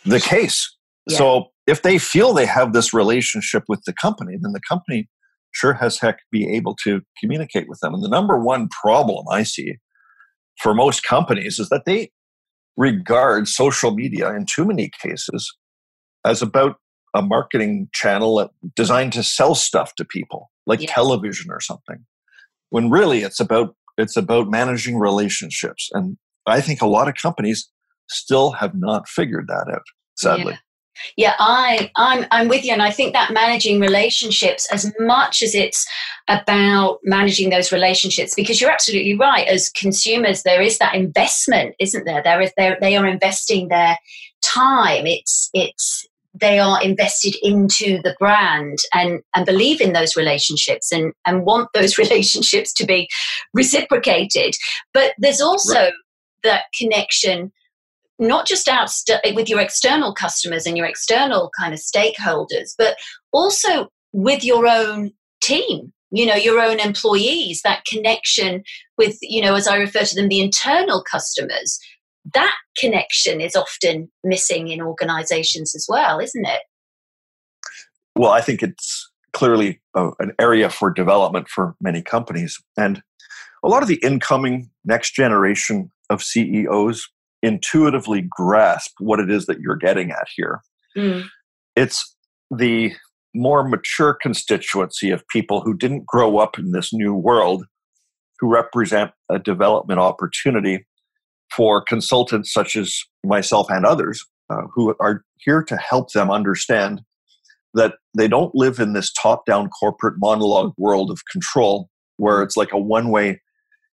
the 0.05 0.21
case. 0.21 0.75
Yeah. 1.09 1.19
So 1.19 1.47
if 1.67 1.83
they 1.83 1.99
feel 1.99 2.33
they 2.33 2.47
have 2.47 2.73
this 2.73 2.93
relationship 2.93 3.65
with 3.69 3.83
the 3.85 3.93
company, 3.93 4.37
then 4.41 4.53
the 4.53 4.61
company 4.69 5.09
sure 5.53 5.79
as 5.81 5.99
heck 5.99 6.19
be 6.31 6.49
able 6.55 6.77
to 6.85 7.03
communicate 7.21 7.69
with 7.69 7.81
them. 7.81 7.95
And 7.95 8.03
the 8.03 8.09
number 8.09 8.39
one 8.39 8.69
problem 8.83 9.27
I 9.31 9.43
see 9.43 9.75
for 10.61 10.75
most 10.75 11.03
companies 11.03 11.59
is 11.59 11.69
that 11.69 11.85
they 11.87 12.11
regard 12.77 13.49
social 13.49 13.95
media 13.95 14.35
in 14.35 14.47
too 14.47 14.65
many 14.65 14.91
cases 15.03 15.55
as 16.25 16.43
about 16.43 16.77
a 17.15 17.23
marketing 17.23 17.89
channel 17.93 18.51
designed 18.75 19.13
to 19.13 19.23
sell 19.23 19.55
stuff 19.55 19.95
to 19.97 20.05
people 20.05 20.51
like 20.67 20.81
yeah. 20.81 20.89
television 20.89 21.51
or 21.51 21.61
something 21.61 22.05
when 22.71 22.91
really 22.91 23.23
it's 23.23 23.41
about 23.41 23.75
it's 23.99 24.17
about 24.17 24.49
managing 24.49 24.99
relationships 24.99 25.91
and 25.93 26.17
i 26.47 26.61
think 26.61 26.81
a 26.81 26.87
lot 26.87 27.09
of 27.09 27.15
companies 27.15 27.71
still 28.09 28.53
have 28.53 28.75
not 28.75 29.07
figured 29.07 29.47
that 29.49 29.71
out 29.71 29.83
sadly 30.17 30.53
yeah. 30.53 30.59
Yeah, 31.17 31.35
I, 31.39 31.91
I'm, 31.97 32.27
I'm 32.31 32.49
with 32.49 32.65
you, 32.65 32.73
and 32.73 32.83
I 32.83 32.91
think 32.91 33.13
that 33.13 33.33
managing 33.33 33.81
relationships, 33.81 34.69
as 34.73 34.93
much 34.99 35.43
as 35.43 35.55
it's 35.55 35.87
about 36.29 36.99
managing 37.03 37.51
those 37.51 37.73
relationships, 37.73 38.35
because 38.35 38.61
you're 38.61 38.71
absolutely 38.71 39.17
right. 39.17 39.47
As 39.47 39.69
consumers, 39.71 40.43
there 40.43 40.63
is 40.63 40.79
that 40.79 40.95
investment, 40.95 41.75
isn't 41.79 42.05
there? 42.05 42.23
There 42.23 42.41
is, 42.41 42.53
they 42.57 42.97
are 42.97 43.07
investing 43.07 43.69
their 43.69 43.97
time. 44.43 45.07
It's, 45.07 45.51
it's, 45.53 46.07
they 46.35 46.59
are 46.59 46.83
invested 46.83 47.37
into 47.43 48.01
the 48.03 48.17
brand 48.19 48.79
and 48.95 49.21
and 49.35 49.45
believe 49.45 49.81
in 49.81 49.93
those 49.93 50.17
relationships 50.17 50.91
and 50.91 51.13
and 51.27 51.45
want 51.45 51.69
those 51.75 51.99
relationships 52.05 52.73
to 52.75 52.87
be 52.87 53.09
reciprocated. 53.53 54.55
But 54.95 55.13
there's 55.19 55.41
also 55.41 55.75
right. 55.75 55.93
that 56.45 56.65
connection 56.79 57.53
not 58.23 58.47
just 58.47 58.69
out 58.69 58.91
with 59.35 59.49
your 59.49 59.61
external 59.61 60.15
customers 60.15 60.67
and 60.67 60.77
your 60.77 60.87
external 60.87 61.51
kind 61.59 61.75
of 61.75 61.81
stakeholders, 61.81 62.75
but 62.79 62.97
also 63.33 63.89
with 64.13 64.45
your 64.45 64.67
own 64.67 65.11
team, 65.41 65.93
you 66.11 66.27
know, 66.27 66.35
your 66.35 66.61
own 66.61 66.79
employees, 66.79 67.63
that 67.63 67.85
connection 67.85 68.63
with, 68.97 69.19
you 69.23 69.43
know, 69.43 69.55
as 69.55 69.67
I 69.67 69.77
refer 69.77 70.05
to 70.05 70.15
them, 70.15 70.29
the 70.29 70.41
internal 70.41 71.03
customers. 71.03 71.79
That 72.35 72.55
connection 72.79 73.41
is 73.41 73.57
often 73.57 74.11
missing 74.23 74.69
in 74.69 74.81
organizations 74.81 75.75
as 75.75 75.87
well, 75.89 76.21
isn't 76.21 76.47
it? 76.47 76.63
Well, 78.15 78.31
I 78.31 78.41
think 78.41 78.63
it's 78.63 79.11
clearly 79.33 79.81
a, 79.97 80.11
an 80.21 80.33
area 80.39 80.71
for 80.71 80.91
development 80.91 81.49
for 81.49 81.75
many 81.81 82.03
companies. 82.03 82.63
And 82.77 83.03
a 83.65 83.69
lot 83.69 83.83
of 83.83 83.89
the 83.89 84.01
incoming 84.03 84.71
next 84.85 85.15
generation 85.15 85.91
of 86.11 86.23
CEOs 86.23 87.09
intuitively 87.43 88.29
grasp 88.31 88.93
what 88.99 89.21
it 89.21 89.31
is 89.31 89.47
that 89.47 89.61
you're 89.61 89.77
getting 89.77 90.11
at 90.11 90.29
here. 90.35 90.61
Mm. 90.97 91.27
It's 91.77 92.17
the 92.51 92.93
more 93.35 93.67
mature 93.67 94.15
constituency 94.15 95.11
of 95.11 95.27
people 95.29 95.61
who 95.63 95.75
didn't 95.75 96.07
grow 96.07 96.39
up 96.39 96.59
in 96.59 96.73
this 96.73 96.93
new 96.93 97.15
world 97.15 97.65
who 98.39 98.53
represent 98.53 99.11
a 99.31 99.39
development 99.39 100.01
opportunity 100.01 100.85
for 101.55 101.83
consultants 101.83 102.53
such 102.53 102.77
as 102.77 102.99
myself 103.25 103.69
and 103.71 103.87
others 103.87 104.25
uh, 104.51 104.63
who 104.75 104.95
are 105.01 105.25
here 105.39 105.63
to 105.63 105.77
help 105.77 106.13
them 106.13 106.31
understand 106.31 107.03
that 107.75 107.95
they 108.17 108.29
don't 108.29 108.55
live 108.55 108.79
in 108.79 108.93
this 108.93 109.13
top 109.13 109.47
down 109.47 109.69
corporate 109.71 110.15
monologue 110.19 110.73
world 110.77 111.11
of 111.11 111.21
control 111.31 111.89
where 112.17 112.43
it's 112.43 112.57
like 112.57 112.73
a 112.73 112.79
one 112.79 113.09
way 113.09 113.41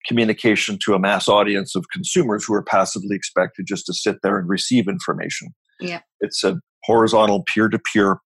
communication 0.09 0.79
to 0.85 0.95
a 0.95 0.99
mass 0.99 1.29
audience 1.29 1.77
of 1.77 1.85
consumers 1.93 2.45
who 2.45 2.55
are 2.55 2.63
passively 2.63 3.15
expected 3.15 3.67
just 3.67 3.87
to 3.87 3.95
sit 3.95 4.17
there 4.23 4.39
and 4.39 4.49
receive 4.49 4.89
information. 4.89 5.49
Yeah. 5.81 6.01
It's 6.21 6.43
a 6.43 6.59
horizontal, 6.85 7.45
peer 7.45 7.69
to 7.69 7.79
peer, 7.79 8.19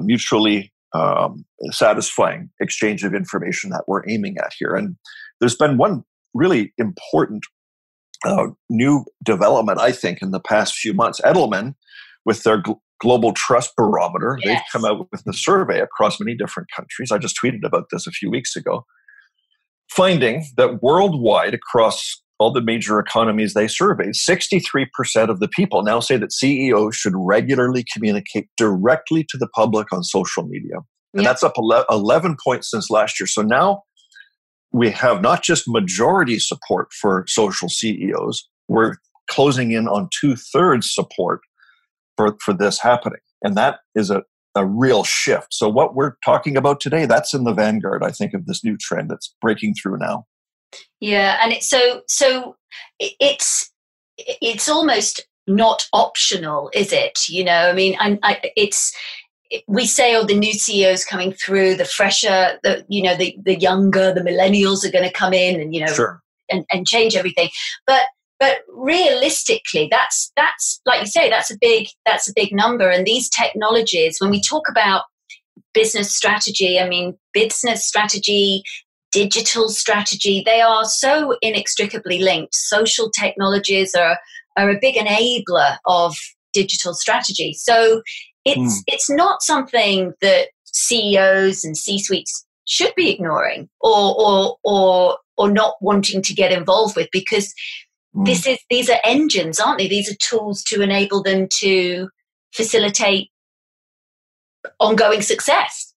mutually 0.00 0.72
um, 0.92 1.44
satisfying 1.70 2.50
exchange 2.60 3.02
of 3.02 3.14
information 3.14 3.70
that 3.70 3.84
we're 3.88 4.08
aiming 4.08 4.36
at 4.38 4.52
here. 4.58 4.74
And 4.74 4.96
there's 5.40 5.56
been 5.56 5.76
one 5.76 6.04
really 6.34 6.72
important 6.78 7.44
uh, 8.24 8.48
new 8.70 9.04
development, 9.22 9.80
I 9.80 9.92
think, 9.92 10.22
in 10.22 10.30
the 10.30 10.40
past 10.40 10.74
few 10.74 10.94
months. 10.94 11.20
Edelman, 11.22 11.74
with 12.24 12.42
their 12.44 12.62
gl- 12.62 12.78
Global 13.00 13.32
Trust 13.32 13.74
Barometer, 13.76 14.38
yes. 14.40 14.46
they've 14.46 14.72
come 14.72 14.84
out 14.84 15.08
with 15.10 15.26
a 15.26 15.32
survey 15.32 15.80
across 15.80 16.20
many 16.20 16.36
different 16.36 16.68
countries. 16.74 17.10
I 17.10 17.18
just 17.18 17.36
tweeted 17.42 17.64
about 17.64 17.86
this 17.90 18.06
a 18.06 18.10
few 18.10 18.30
weeks 18.30 18.56
ago 18.56 18.84
finding 19.94 20.44
that 20.56 20.82
worldwide 20.82 21.54
across 21.54 22.22
all 22.38 22.52
the 22.52 22.60
major 22.60 22.98
economies 22.98 23.54
they 23.54 23.68
surveyed, 23.68 24.14
63% 24.14 25.28
of 25.28 25.40
the 25.40 25.48
people 25.48 25.82
now 25.82 26.00
say 26.00 26.16
that 26.16 26.32
CEOs 26.32 26.96
should 26.96 27.12
regularly 27.16 27.84
communicate 27.92 28.48
directly 28.56 29.24
to 29.28 29.36
the 29.38 29.48
public 29.48 29.92
on 29.92 30.02
social 30.02 30.44
media. 30.44 30.76
And 31.12 31.22
yep. 31.22 31.24
that's 31.24 31.44
up 31.44 31.52
11 31.56 32.36
points 32.44 32.70
since 32.70 32.90
last 32.90 33.20
year. 33.20 33.28
So 33.28 33.42
now 33.42 33.82
we 34.72 34.90
have 34.90 35.22
not 35.22 35.44
just 35.44 35.64
majority 35.68 36.40
support 36.40 36.88
for 37.00 37.24
social 37.28 37.68
CEOs, 37.68 38.48
we're 38.66 38.96
closing 39.30 39.70
in 39.70 39.86
on 39.86 40.08
two 40.20 40.34
thirds 40.34 40.92
support 40.92 41.40
for, 42.16 42.36
for 42.44 42.52
this 42.52 42.80
happening. 42.80 43.20
And 43.42 43.56
that 43.56 43.78
is 43.94 44.10
a 44.10 44.24
a 44.54 44.64
real 44.64 45.04
shift. 45.04 45.48
So 45.52 45.68
what 45.68 45.94
we're 45.94 46.14
talking 46.24 46.56
about 46.56 46.80
today, 46.80 47.06
that's 47.06 47.34
in 47.34 47.44
the 47.44 47.52
vanguard, 47.52 48.02
I 48.02 48.10
think, 48.10 48.34
of 48.34 48.46
this 48.46 48.64
new 48.64 48.76
trend 48.76 49.10
that's 49.10 49.34
breaking 49.40 49.74
through 49.74 49.98
now. 49.98 50.26
Yeah, 51.00 51.38
and 51.42 51.52
it's 51.52 51.68
so 51.68 52.02
so 52.08 52.56
it's 52.98 53.70
it's 54.18 54.68
almost 54.68 55.26
not 55.46 55.86
optional, 55.92 56.70
is 56.74 56.92
it? 56.92 57.18
You 57.28 57.44
know, 57.44 57.68
I 57.68 57.72
mean, 57.72 57.96
I, 57.98 58.18
I, 58.22 58.40
it's 58.56 58.96
we 59.68 59.86
say, 59.86 60.16
oh, 60.16 60.24
the 60.24 60.38
new 60.38 60.52
CEOs 60.52 61.04
coming 61.04 61.32
through, 61.32 61.76
the 61.76 61.84
fresher, 61.84 62.58
the 62.62 62.84
you 62.88 63.02
know, 63.02 63.16
the 63.16 63.36
the 63.44 63.58
younger, 63.58 64.12
the 64.12 64.20
millennials 64.20 64.84
are 64.84 64.90
going 64.90 65.04
to 65.04 65.12
come 65.12 65.32
in, 65.32 65.60
and 65.60 65.74
you 65.74 65.84
know, 65.84 65.92
sure. 65.92 66.22
and 66.50 66.64
and 66.72 66.86
change 66.86 67.16
everything. 67.16 67.50
But 67.86 68.02
but 68.44 68.58
realistically 68.68 69.88
that's 69.90 70.30
that's 70.36 70.80
like 70.84 71.00
you 71.00 71.06
say 71.06 71.30
that's 71.30 71.50
a 71.50 71.56
big 71.60 71.88
that's 72.04 72.28
a 72.28 72.32
big 72.36 72.52
number. 72.52 72.90
And 72.90 73.06
these 73.06 73.30
technologies 73.30 74.18
when 74.18 74.30
we 74.30 74.42
talk 74.42 74.64
about 74.68 75.04
business 75.72 76.14
strategy 76.14 76.78
i 76.78 76.88
mean 76.88 77.16
business 77.32 77.84
strategy 77.84 78.62
digital 79.10 79.68
strategy 79.68 80.42
they 80.44 80.60
are 80.60 80.84
so 80.84 81.36
inextricably 81.40 82.18
linked. 82.18 82.54
Social 82.54 83.10
technologies 83.18 83.94
are 83.94 84.18
are 84.56 84.70
a 84.70 84.78
big 84.80 84.96
enabler 84.96 85.78
of 85.86 86.14
digital 86.52 86.94
strategy. 86.94 87.54
So 87.54 88.02
it's 88.44 88.78
mm. 88.78 88.82
it's 88.88 89.08
not 89.08 89.42
something 89.42 90.12
that 90.20 90.48
CEOs 90.66 91.64
and 91.64 91.76
C-suites 91.76 92.44
should 92.66 92.94
be 92.94 93.10
ignoring 93.10 93.68
or 93.80 94.14
or 94.18 94.56
or 94.64 95.18
or 95.36 95.50
not 95.50 95.74
wanting 95.80 96.22
to 96.22 96.34
get 96.34 96.52
involved 96.52 96.96
with 96.96 97.08
because 97.12 97.52
Mm. 98.14 98.26
This 98.26 98.46
is 98.46 98.58
these 98.70 98.88
are 98.88 99.00
engines, 99.04 99.58
aren't 99.58 99.78
they? 99.78 99.88
These 99.88 100.10
are 100.10 100.16
tools 100.16 100.62
to 100.64 100.82
enable 100.82 101.22
them 101.22 101.48
to 101.60 102.08
facilitate 102.54 103.30
ongoing 104.78 105.22
success. 105.22 105.92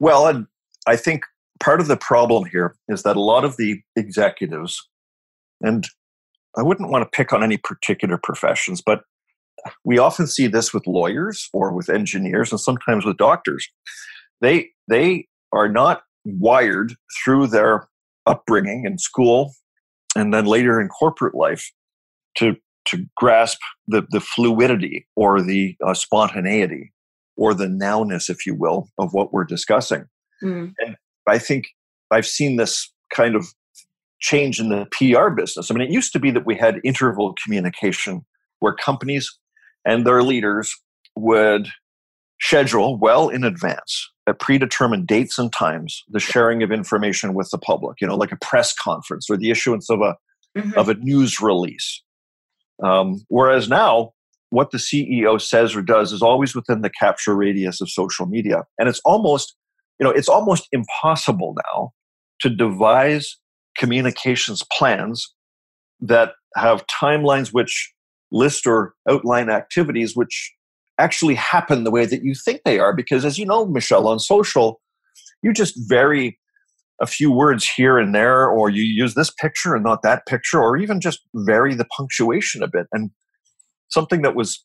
Well, 0.00 0.26
and 0.26 0.46
I 0.86 0.96
think 0.96 1.24
part 1.60 1.80
of 1.80 1.88
the 1.88 1.96
problem 1.96 2.44
here 2.46 2.74
is 2.88 3.02
that 3.02 3.16
a 3.16 3.20
lot 3.20 3.44
of 3.44 3.56
the 3.56 3.80
executives, 3.96 4.80
and 5.60 5.86
I 6.56 6.62
wouldn't 6.62 6.90
want 6.90 7.02
to 7.02 7.16
pick 7.16 7.32
on 7.32 7.42
any 7.42 7.58
particular 7.58 8.18
professions, 8.18 8.80
but 8.84 9.02
we 9.84 9.98
often 9.98 10.26
see 10.26 10.46
this 10.46 10.72
with 10.72 10.86
lawyers 10.86 11.48
or 11.52 11.72
with 11.72 11.88
engineers 11.88 12.52
and 12.52 12.60
sometimes 12.60 13.04
with 13.04 13.16
doctors. 13.16 13.68
They 14.40 14.70
they 14.88 15.26
are 15.52 15.68
not 15.68 16.02
wired 16.24 16.94
through 17.22 17.48
their 17.48 17.88
upbringing 18.26 18.86
and 18.86 19.00
school 19.00 19.52
and 20.16 20.32
then 20.32 20.46
later 20.46 20.80
in 20.80 20.88
corporate 20.88 21.34
life 21.34 21.70
to 22.36 22.56
to 22.86 23.04
grasp 23.16 23.58
the 23.86 24.06
the 24.10 24.20
fluidity 24.20 25.06
or 25.16 25.42
the 25.42 25.76
uh, 25.86 25.94
spontaneity 25.94 26.92
or 27.36 27.54
the 27.54 27.66
nowness, 27.66 28.28
if 28.28 28.44
you 28.44 28.54
will, 28.54 28.88
of 28.98 29.12
what 29.12 29.32
we're 29.32 29.44
discussing. 29.44 30.04
Mm. 30.42 30.72
And 30.78 30.96
I 31.28 31.38
think 31.38 31.66
I've 32.10 32.26
seen 32.26 32.56
this 32.56 32.92
kind 33.14 33.36
of 33.36 33.46
change 34.20 34.58
in 34.58 34.68
the 34.68 34.86
PR 34.90 35.30
business. 35.30 35.70
I 35.70 35.74
mean, 35.74 35.86
it 35.86 35.92
used 35.92 36.12
to 36.14 36.18
be 36.18 36.32
that 36.32 36.46
we 36.46 36.56
had 36.56 36.80
interval 36.82 37.34
communication 37.42 38.24
where 38.58 38.74
companies 38.74 39.38
and 39.84 40.04
their 40.04 40.22
leaders 40.22 40.74
would 41.14 41.68
schedule 42.40 42.98
well 42.98 43.28
in 43.28 43.44
advance 43.44 44.10
at 44.28 44.38
predetermined 44.38 45.06
dates 45.06 45.38
and 45.38 45.52
times 45.52 46.04
the 46.08 46.20
sharing 46.20 46.62
of 46.62 46.70
information 46.70 47.34
with 47.34 47.50
the 47.50 47.58
public 47.58 48.00
you 48.00 48.06
know 48.06 48.16
like 48.16 48.32
a 48.32 48.36
press 48.36 48.74
conference 48.74 49.28
or 49.28 49.36
the 49.36 49.50
issuance 49.50 49.90
of 49.90 50.00
a 50.00 50.14
mm-hmm. 50.56 50.78
of 50.78 50.88
a 50.88 50.94
news 50.94 51.40
release. 51.40 52.02
Um, 52.82 53.24
whereas 53.28 53.68
now 53.68 54.12
what 54.50 54.70
the 54.70 54.78
ceo 54.78 55.40
says 55.40 55.74
or 55.76 55.82
does 55.82 56.12
is 56.12 56.22
always 56.22 56.54
within 56.54 56.80
the 56.80 56.90
capture 56.90 57.34
radius 57.34 57.80
of 57.80 57.90
social 57.90 58.26
media. 58.26 58.64
And 58.78 58.88
it's 58.88 59.00
almost 59.04 59.56
you 59.98 60.04
know 60.04 60.10
it's 60.10 60.28
almost 60.28 60.68
impossible 60.72 61.54
now 61.66 61.92
to 62.40 62.50
devise 62.50 63.36
communications 63.76 64.62
plans 64.72 65.34
that 66.00 66.32
have 66.56 66.86
timelines 66.86 67.52
which 67.52 67.92
list 68.30 68.66
or 68.66 68.94
outline 69.08 69.50
activities 69.50 70.14
which 70.14 70.52
actually 70.98 71.34
happen 71.34 71.84
the 71.84 71.90
way 71.90 72.06
that 72.06 72.22
you 72.22 72.34
think 72.34 72.62
they 72.64 72.78
are. 72.78 72.94
Because 72.94 73.24
as 73.24 73.38
you 73.38 73.46
know, 73.46 73.66
Michelle, 73.66 74.08
on 74.08 74.18
social, 74.18 74.80
you 75.42 75.52
just 75.52 75.74
vary 75.88 76.38
a 77.00 77.06
few 77.06 77.30
words 77.30 77.68
here 77.68 77.98
and 77.98 78.14
there, 78.14 78.48
or 78.48 78.68
you 78.70 78.82
use 78.82 79.14
this 79.14 79.30
picture 79.30 79.74
and 79.74 79.84
not 79.84 80.02
that 80.02 80.26
picture, 80.26 80.60
or 80.60 80.76
even 80.76 81.00
just 81.00 81.20
vary 81.34 81.74
the 81.74 81.86
punctuation 81.96 82.62
a 82.62 82.68
bit. 82.68 82.86
And 82.92 83.10
something 83.88 84.22
that 84.22 84.34
was 84.34 84.64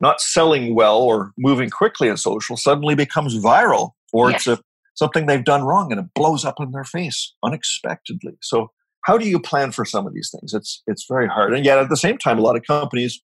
not 0.00 0.20
selling 0.20 0.74
well 0.74 0.98
or 0.98 1.32
moving 1.36 1.70
quickly 1.70 2.08
in 2.08 2.16
social 2.16 2.56
suddenly 2.56 2.94
becomes 2.94 3.36
viral, 3.36 3.90
or 4.12 4.30
yes. 4.30 4.46
it's 4.46 4.60
a, 4.60 4.62
something 4.94 5.26
they've 5.26 5.44
done 5.44 5.64
wrong 5.64 5.90
and 5.90 6.00
it 6.00 6.06
blows 6.14 6.44
up 6.44 6.56
in 6.60 6.70
their 6.70 6.84
face 6.84 7.34
unexpectedly. 7.42 8.34
So, 8.40 8.70
how 9.04 9.18
do 9.18 9.28
you 9.28 9.40
plan 9.40 9.72
for 9.72 9.84
some 9.84 10.06
of 10.06 10.14
these 10.14 10.30
things? 10.30 10.54
It's 10.54 10.82
it's 10.86 11.06
very 11.08 11.28
hard, 11.28 11.54
and 11.54 11.64
yet 11.64 11.78
at 11.78 11.88
the 11.88 11.96
same 11.96 12.18
time, 12.18 12.38
a 12.38 12.42
lot 12.42 12.56
of 12.56 12.62
companies 12.64 13.20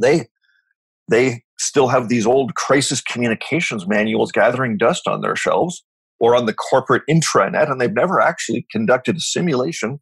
they 0.00 0.26
they 1.10 1.42
still 1.62 1.88
have 1.88 2.08
these 2.08 2.26
old 2.26 2.54
crisis 2.54 3.00
communications 3.00 3.86
manuals 3.86 4.32
gathering 4.32 4.76
dust 4.76 5.06
on 5.06 5.20
their 5.20 5.36
shelves 5.36 5.84
or 6.18 6.36
on 6.36 6.46
the 6.46 6.54
corporate 6.54 7.02
intranet, 7.08 7.70
and 7.70 7.80
they've 7.80 7.92
never 7.92 8.20
actually 8.20 8.66
conducted 8.70 9.16
a 9.16 9.20
simulation 9.20 10.00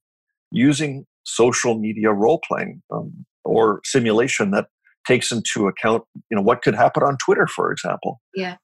using 0.50 1.06
social 1.24 1.78
media 1.78 2.10
role 2.12 2.40
playing 2.46 2.82
um, 2.92 3.24
or 3.44 3.80
simulation 3.84 4.50
that 4.50 4.66
takes 5.06 5.32
into 5.32 5.66
account, 5.66 6.02
you 6.30 6.36
know, 6.36 6.42
what 6.42 6.62
could 6.62 6.74
happen 6.74 7.02
on 7.02 7.16
Twitter, 7.24 7.46
for 7.46 7.72
example. 7.72 8.20
Yeah. 8.34 8.56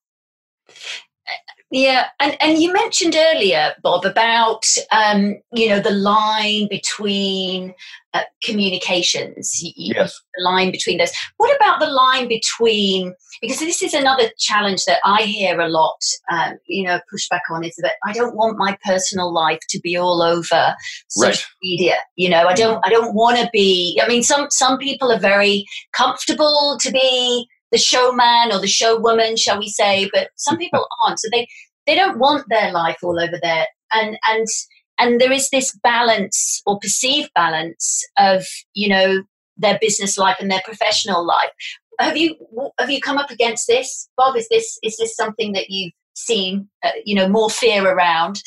Yeah, 1.70 2.06
and, 2.20 2.36
and 2.40 2.58
you 2.62 2.72
mentioned 2.72 3.16
earlier, 3.16 3.74
Bob, 3.82 4.04
about 4.04 4.64
um, 4.92 5.36
you 5.52 5.68
know 5.68 5.80
the 5.80 5.90
line 5.90 6.68
between 6.68 7.74
uh, 8.14 8.20
communications. 8.44 9.50
Yes, 9.74 10.16
the 10.36 10.44
line 10.44 10.70
between 10.70 10.98
those. 10.98 11.10
What 11.38 11.54
about 11.56 11.80
the 11.80 11.88
line 11.88 12.28
between? 12.28 13.14
Because 13.42 13.58
this 13.58 13.82
is 13.82 13.94
another 13.94 14.30
challenge 14.38 14.84
that 14.84 15.00
I 15.04 15.22
hear 15.22 15.60
a 15.60 15.68
lot. 15.68 15.98
Um, 16.30 16.52
you 16.68 16.84
know, 16.84 17.00
pushback 17.12 17.40
on 17.50 17.64
is 17.64 17.74
that 17.82 17.96
I 18.06 18.12
don't 18.12 18.36
want 18.36 18.58
my 18.58 18.78
personal 18.84 19.34
life 19.34 19.60
to 19.70 19.80
be 19.80 19.96
all 19.96 20.22
over 20.22 20.76
social 21.08 21.30
right. 21.30 21.44
media. 21.64 21.96
You 22.14 22.28
know, 22.28 22.46
I 22.46 22.54
don't. 22.54 22.80
I 22.86 22.90
don't 22.90 23.12
want 23.12 23.38
to 23.38 23.50
be. 23.52 24.00
I 24.00 24.06
mean, 24.06 24.22
some 24.22 24.46
some 24.50 24.78
people 24.78 25.10
are 25.10 25.18
very 25.18 25.66
comfortable 25.92 26.78
to 26.80 26.92
be 26.92 27.48
the 27.72 27.78
showman 27.78 28.52
or 28.52 28.60
the 28.60 28.66
showwoman, 28.66 29.38
shall 29.38 29.58
we 29.58 29.68
say? 29.68 30.10
But 30.12 30.28
some 30.36 30.56
people 30.56 30.86
aren't. 31.04 31.18
So 31.18 31.28
they 31.32 31.46
they 31.86 31.94
don't 31.94 32.18
want 32.18 32.46
their 32.48 32.72
life 32.72 32.98
all 33.02 33.20
over 33.20 33.38
there, 33.42 33.66
and 33.92 34.18
and 34.26 34.46
and 34.98 35.20
there 35.20 35.32
is 35.32 35.50
this 35.50 35.76
balance 35.82 36.62
or 36.66 36.78
perceived 36.78 37.30
balance 37.34 38.04
of 38.18 38.44
you 38.74 38.88
know 38.88 39.22
their 39.56 39.78
business 39.80 40.18
life 40.18 40.36
and 40.40 40.50
their 40.50 40.62
professional 40.64 41.26
life. 41.26 41.50
Have 41.98 42.16
you 42.16 42.36
have 42.78 42.90
you 42.90 43.00
come 43.00 43.18
up 43.18 43.30
against 43.30 43.66
this, 43.66 44.08
Bob? 44.16 44.36
Is 44.36 44.48
this 44.48 44.78
is 44.82 44.96
this 44.96 45.16
something 45.16 45.52
that 45.52 45.70
you've 45.70 45.92
seen? 46.14 46.68
Uh, 46.84 46.90
you 47.04 47.14
know, 47.14 47.28
more 47.28 47.50
fear 47.50 47.86
around. 47.86 48.42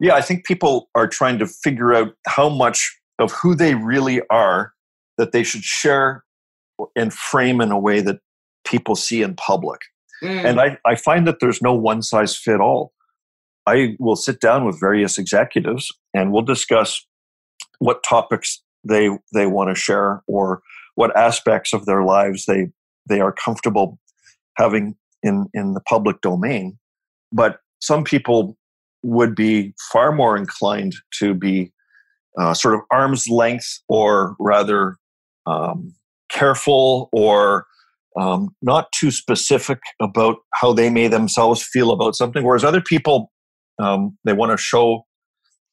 Yeah, 0.00 0.14
I 0.14 0.20
think 0.20 0.44
people 0.44 0.88
are 0.96 1.06
trying 1.06 1.38
to 1.38 1.46
figure 1.46 1.94
out 1.94 2.14
how 2.26 2.48
much 2.48 2.98
of 3.18 3.30
who 3.32 3.54
they 3.54 3.74
really 3.74 4.20
are 4.30 4.72
that 5.16 5.30
they 5.30 5.44
should 5.44 5.62
share 5.62 6.24
and 6.96 7.12
frame 7.12 7.60
in 7.60 7.70
a 7.70 7.78
way 7.78 8.00
that 8.00 8.20
people 8.64 8.94
see 8.94 9.22
in 9.22 9.34
public. 9.34 9.80
Mm. 10.22 10.44
And 10.44 10.60
I, 10.60 10.78
I 10.86 10.94
find 10.94 11.26
that 11.26 11.40
there's 11.40 11.62
no 11.62 11.74
one 11.74 12.02
size 12.02 12.36
fit 12.36 12.60
all. 12.60 12.92
I 13.66 13.96
will 13.98 14.16
sit 14.16 14.40
down 14.40 14.64
with 14.64 14.80
various 14.80 15.18
executives 15.18 15.88
and 16.14 16.32
we'll 16.32 16.42
discuss 16.42 17.04
what 17.78 18.02
topics 18.02 18.62
they 18.84 19.10
they 19.32 19.46
want 19.46 19.70
to 19.70 19.74
share 19.74 20.22
or 20.26 20.62
what 20.96 21.16
aspects 21.16 21.72
of 21.72 21.86
their 21.86 22.02
lives 22.02 22.46
they 22.46 22.68
they 23.08 23.20
are 23.20 23.32
comfortable 23.32 23.98
having 24.56 24.96
in 25.22 25.46
in 25.54 25.74
the 25.74 25.80
public 25.80 26.20
domain. 26.20 26.78
But 27.32 27.58
some 27.80 28.04
people 28.04 28.56
would 29.02 29.34
be 29.34 29.74
far 29.92 30.12
more 30.12 30.36
inclined 30.36 30.94
to 31.18 31.34
be 31.34 31.72
uh, 32.38 32.54
sort 32.54 32.74
of 32.74 32.80
arm's 32.90 33.28
length 33.28 33.80
or 33.88 34.36
rather 34.38 34.96
um, 35.46 35.94
careful 36.32 37.08
or 37.12 37.66
um, 38.20 38.54
not 38.60 38.90
too 38.92 39.10
specific 39.10 39.78
about 40.00 40.36
how 40.54 40.72
they 40.72 40.90
may 40.90 41.08
themselves 41.08 41.62
feel 41.62 41.90
about 41.90 42.14
something 42.14 42.44
whereas 42.44 42.64
other 42.64 42.80
people 42.80 43.30
um, 43.80 44.16
they 44.24 44.32
want 44.32 44.50
to 44.50 44.62
show 44.62 45.04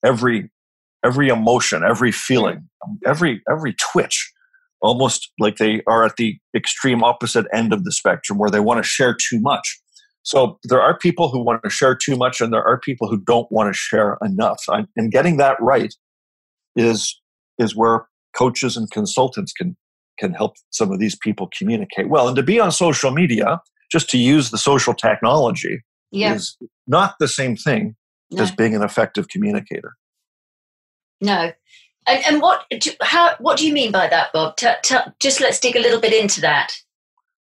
every 0.05 0.49
every 1.03 1.29
emotion 1.29 1.83
every 1.83 2.11
feeling 2.11 2.67
every 3.05 3.41
every 3.49 3.75
twitch 3.91 4.31
almost 4.81 5.31
like 5.39 5.57
they 5.57 5.81
are 5.87 6.05
at 6.05 6.15
the 6.17 6.37
extreme 6.55 7.03
opposite 7.03 7.45
end 7.53 7.73
of 7.73 7.83
the 7.83 7.91
spectrum 7.91 8.37
where 8.37 8.49
they 8.49 8.59
want 8.59 8.81
to 8.81 8.89
share 8.89 9.13
too 9.13 9.39
much. 9.39 9.79
So 10.23 10.59
there 10.63 10.81
are 10.81 10.97
people 10.97 11.29
who 11.29 11.43
want 11.43 11.63
to 11.63 11.69
share 11.69 11.95
too 11.95 12.15
much 12.15 12.41
and 12.41 12.53
there 12.53 12.63
are 12.63 12.79
people 12.79 13.07
who 13.07 13.19
don't 13.19 13.51
want 13.51 13.73
to 13.73 13.77
share 13.77 14.17
enough 14.21 14.63
and 14.67 15.11
getting 15.11 15.37
that 15.37 15.57
right 15.59 15.93
is 16.75 17.19
is 17.57 17.75
where 17.75 18.07
coaches 18.35 18.77
and 18.77 18.89
consultants 18.91 19.51
can 19.51 19.75
can 20.19 20.33
help 20.33 20.55
some 20.71 20.91
of 20.91 20.99
these 20.99 21.15
people 21.15 21.49
communicate 21.57 22.09
well. 22.09 22.27
And 22.27 22.35
to 22.35 22.43
be 22.43 22.59
on 22.59 22.71
social 22.71 23.11
media, 23.11 23.61
just 23.91 24.09
to 24.09 24.17
use 24.17 24.51
the 24.51 24.57
social 24.57 24.93
technology, 24.93 25.81
yeah. 26.11 26.33
is 26.33 26.57
not 26.87 27.15
the 27.19 27.27
same 27.27 27.55
thing 27.55 27.95
no. 28.31 28.43
as 28.43 28.51
being 28.51 28.75
an 28.75 28.83
effective 28.83 29.27
communicator. 29.29 29.95
No. 31.21 31.51
And, 32.07 32.25
and 32.25 32.41
what 32.41 32.65
how 33.01 33.35
what 33.39 33.57
do 33.57 33.67
you 33.67 33.73
mean 33.73 33.91
by 33.91 34.07
that, 34.07 34.31
Bob? 34.33 34.57
T- 34.57 34.67
t- 34.83 34.95
just 35.19 35.41
let's 35.41 35.59
dig 35.59 35.75
a 35.75 35.81
little 35.81 35.99
bit 35.99 36.13
into 36.13 36.41
that. 36.41 36.73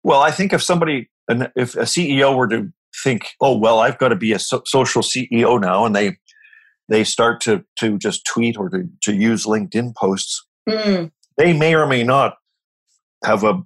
Well, 0.02 0.20
I 0.20 0.30
think 0.30 0.52
if 0.52 0.62
somebody, 0.62 1.10
if 1.28 1.74
a 1.74 1.82
CEO 1.82 2.36
were 2.36 2.48
to 2.48 2.72
think, 3.02 3.28
oh 3.40 3.56
well, 3.56 3.80
I've 3.80 3.98
got 3.98 4.08
to 4.08 4.16
be 4.16 4.32
a 4.32 4.38
so- 4.38 4.62
social 4.64 5.02
CEO 5.02 5.60
now, 5.60 5.84
and 5.84 5.94
they 5.94 6.16
they 6.88 7.04
start 7.04 7.40
to 7.42 7.64
to 7.80 7.98
just 7.98 8.24
tweet 8.26 8.56
or 8.56 8.68
to, 8.70 8.88
to 9.02 9.14
use 9.14 9.44
LinkedIn 9.44 9.94
posts, 9.94 10.44
mm. 10.68 11.10
they 11.36 11.52
may 11.52 11.74
or 11.74 11.86
may 11.86 12.02
not 12.02 12.36
have 13.24 13.44
a 13.44 13.62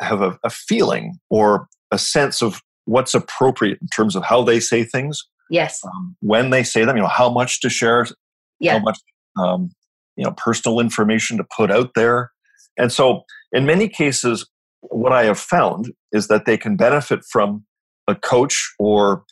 have 0.00 0.22
a, 0.22 0.38
a 0.44 0.50
feeling 0.50 1.18
or 1.30 1.68
a 1.90 1.98
sense 1.98 2.42
of 2.42 2.60
what's 2.84 3.14
appropriate 3.14 3.78
in 3.80 3.88
terms 3.88 4.16
of 4.16 4.24
how 4.24 4.42
they 4.42 4.60
say 4.60 4.84
things. 4.84 5.22
Yes. 5.50 5.80
Um, 5.84 6.16
when 6.20 6.50
they 6.50 6.62
say 6.62 6.84
them, 6.84 6.96
you 6.96 7.02
know, 7.02 7.08
how 7.08 7.30
much 7.30 7.60
to 7.60 7.70
share, 7.70 8.06
yeah. 8.60 8.74
how 8.74 8.78
much, 8.78 8.98
um, 9.36 9.70
you 10.16 10.24
know, 10.24 10.32
personal 10.32 10.80
information 10.80 11.36
to 11.38 11.44
put 11.56 11.70
out 11.70 11.90
there. 11.94 12.30
And 12.76 12.92
so, 12.92 13.22
in 13.52 13.66
many 13.66 13.88
cases, 13.88 14.46
what 14.80 15.12
I 15.12 15.24
have 15.24 15.38
found 15.38 15.92
is 16.12 16.28
that 16.28 16.44
they 16.44 16.56
can 16.56 16.76
benefit 16.76 17.20
from 17.30 17.64
a 18.06 18.14
coach 18.14 18.72
or 18.78 19.24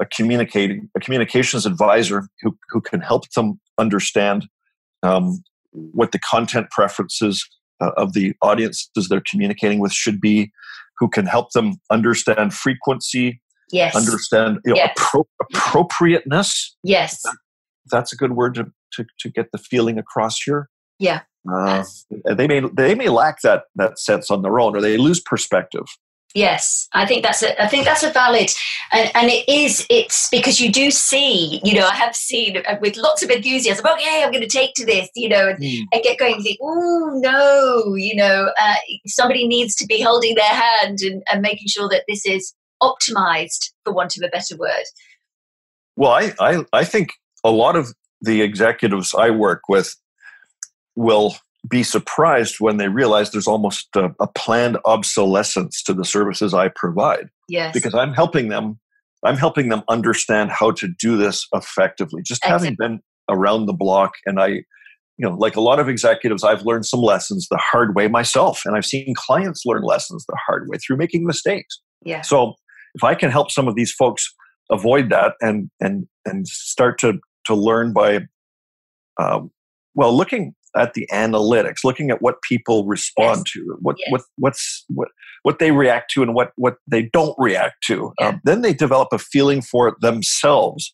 a 0.00 0.06
communicating 0.06 0.88
a 0.96 1.00
communications 1.00 1.66
advisor 1.66 2.28
who 2.42 2.56
who 2.70 2.80
can 2.80 3.00
help 3.00 3.28
them 3.30 3.60
understand 3.78 4.48
um, 5.02 5.42
what 5.72 6.12
the 6.12 6.18
content 6.18 6.70
preferences 6.70 7.46
uh, 7.80 7.90
of 7.96 8.12
the 8.12 8.34
audiences 8.42 9.08
they're 9.08 9.22
communicating 9.30 9.78
with 9.78 9.92
should 9.92 10.20
be, 10.20 10.50
who 10.98 11.08
can 11.08 11.26
help 11.26 11.52
them 11.52 11.74
understand 11.90 12.54
frequency, 12.54 13.40
yes, 13.70 13.94
understand 13.94 14.58
you 14.64 14.72
know, 14.72 14.76
yes. 14.76 14.96
appro- 14.98 15.24
appropriateness. 15.54 16.76
Yes, 16.82 17.22
that, 17.22 17.36
that's 17.90 18.12
a 18.12 18.16
good 18.16 18.32
word 18.32 18.54
to, 18.54 18.66
to, 18.92 19.06
to 19.20 19.28
get 19.30 19.50
the 19.52 19.58
feeling 19.58 19.98
across 19.98 20.40
here. 20.42 20.68
Yeah. 20.98 21.20
Uh, 21.50 21.84
they 22.36 22.46
may 22.46 22.60
they 22.76 22.94
may 22.94 23.08
lack 23.08 23.40
that 23.42 23.64
that 23.76 23.98
sense 23.98 24.30
on 24.30 24.42
their 24.42 24.60
own, 24.60 24.76
or 24.76 24.80
they 24.82 24.98
lose 24.98 25.20
perspective. 25.20 25.86
Yes, 26.34 26.88
I 26.92 27.06
think 27.06 27.22
that's 27.22 27.42
a 27.42 27.60
I 27.62 27.68
think 27.68 27.86
that's 27.86 28.02
a 28.02 28.10
valid 28.10 28.50
and, 28.92 29.10
and 29.14 29.30
it 29.30 29.48
is 29.48 29.86
it's 29.88 30.28
because 30.28 30.60
you 30.60 30.70
do 30.70 30.90
see 30.90 31.58
you 31.64 31.72
know 31.72 31.86
I 31.86 31.94
have 31.94 32.14
seen 32.14 32.58
uh, 32.58 32.76
with 32.82 32.98
lots 32.98 33.22
of 33.22 33.30
enthusiasm 33.30 33.86
okay 33.86 34.22
I'm 34.22 34.30
going 34.30 34.42
to 34.42 34.48
take 34.48 34.74
to 34.74 34.84
this 34.84 35.08
you 35.16 35.30
know 35.30 35.48
and, 35.48 35.58
mm. 35.58 35.80
and 35.90 36.02
get 36.02 36.18
going 36.18 36.34
and 36.34 36.42
think 36.42 36.58
oh 36.60 37.18
no 37.22 37.94
you 37.94 38.14
know 38.14 38.52
uh, 38.60 38.74
somebody 39.06 39.48
needs 39.48 39.74
to 39.76 39.86
be 39.86 40.02
holding 40.02 40.34
their 40.34 40.44
hand 40.44 40.98
and, 41.00 41.22
and 41.32 41.40
making 41.40 41.68
sure 41.68 41.88
that 41.88 42.04
this 42.06 42.26
is 42.26 42.54
optimized 42.82 43.72
for 43.84 43.92
want 43.92 44.16
of 44.16 44.22
a 44.22 44.28
better 44.28 44.56
word. 44.56 44.84
Well, 45.96 46.12
I 46.12 46.34
I, 46.38 46.64
I 46.74 46.84
think 46.84 47.10
a 47.42 47.50
lot 47.50 47.74
of 47.74 47.94
the 48.20 48.42
executives 48.42 49.14
I 49.14 49.30
work 49.30 49.62
with 49.68 49.96
will 50.94 51.36
be 51.68 51.82
surprised 51.82 52.56
when 52.60 52.76
they 52.76 52.88
realize 52.88 53.30
there's 53.30 53.48
almost 53.48 53.88
a, 53.96 54.10
a, 54.20 54.28
planned 54.28 54.78
obsolescence 54.84 55.82
to 55.82 55.92
the 55.92 56.04
services 56.04 56.54
I 56.54 56.68
provide. 56.68 57.28
Yes. 57.48 57.72
Because 57.74 57.94
I'm 57.94 58.14
helping 58.14 58.48
them 58.48 58.78
I'm 59.24 59.36
helping 59.36 59.68
them 59.68 59.82
understand 59.88 60.52
how 60.52 60.70
to 60.72 60.88
do 61.00 61.16
this 61.16 61.46
effectively. 61.52 62.22
Just 62.22 62.44
having 62.44 62.76
been 62.78 63.00
around 63.28 63.66
the 63.66 63.72
block 63.72 64.12
and 64.24 64.40
I 64.40 64.62
you 65.18 65.28
know, 65.28 65.34
like 65.34 65.56
a 65.56 65.60
lot 65.60 65.80
of 65.80 65.88
executives, 65.88 66.44
I've 66.44 66.62
learned 66.62 66.86
some 66.86 67.00
lessons 67.00 67.48
the 67.50 67.56
hard 67.56 67.96
way 67.96 68.06
myself, 68.06 68.62
and 68.64 68.76
I've 68.76 68.86
seen 68.86 69.14
clients 69.16 69.66
learn 69.66 69.82
lessons 69.82 70.24
the 70.26 70.38
hard 70.46 70.68
way 70.68 70.78
through 70.78 70.96
making 70.96 71.26
mistakes. 71.26 71.80
Yeah. 72.04 72.20
So 72.20 72.54
if 72.94 73.02
I 73.02 73.16
can 73.16 73.30
help 73.30 73.50
some 73.50 73.66
of 73.66 73.74
these 73.74 73.92
folks 73.92 74.32
avoid 74.70 75.10
that 75.10 75.34
and 75.40 75.70
and 75.80 76.06
and 76.24 76.46
start 76.46 76.98
to 77.00 77.18
to 77.46 77.54
learn 77.54 77.92
by 77.92 78.26
um, 79.20 79.50
well 79.94 80.16
looking 80.16 80.54
at 80.76 80.94
the 80.94 81.06
analytics, 81.12 81.84
looking 81.84 82.10
at 82.10 82.22
what 82.22 82.42
people 82.42 82.86
respond 82.86 83.38
yes. 83.38 83.52
to, 83.52 83.78
what 83.80 83.96
yes. 83.98 84.10
what 84.10 84.22
what's 84.36 84.84
what 84.88 85.08
what 85.42 85.58
they 85.58 85.70
react 85.70 86.10
to, 86.12 86.22
and 86.22 86.34
what 86.34 86.52
what 86.56 86.76
they 86.86 87.02
don't 87.12 87.34
react 87.38 87.76
to. 87.86 88.12
Yeah. 88.18 88.28
Um, 88.28 88.40
then 88.44 88.62
they 88.62 88.74
develop 88.74 89.08
a 89.12 89.18
feeling 89.18 89.62
for 89.62 89.88
it 89.88 89.94
themselves, 90.00 90.92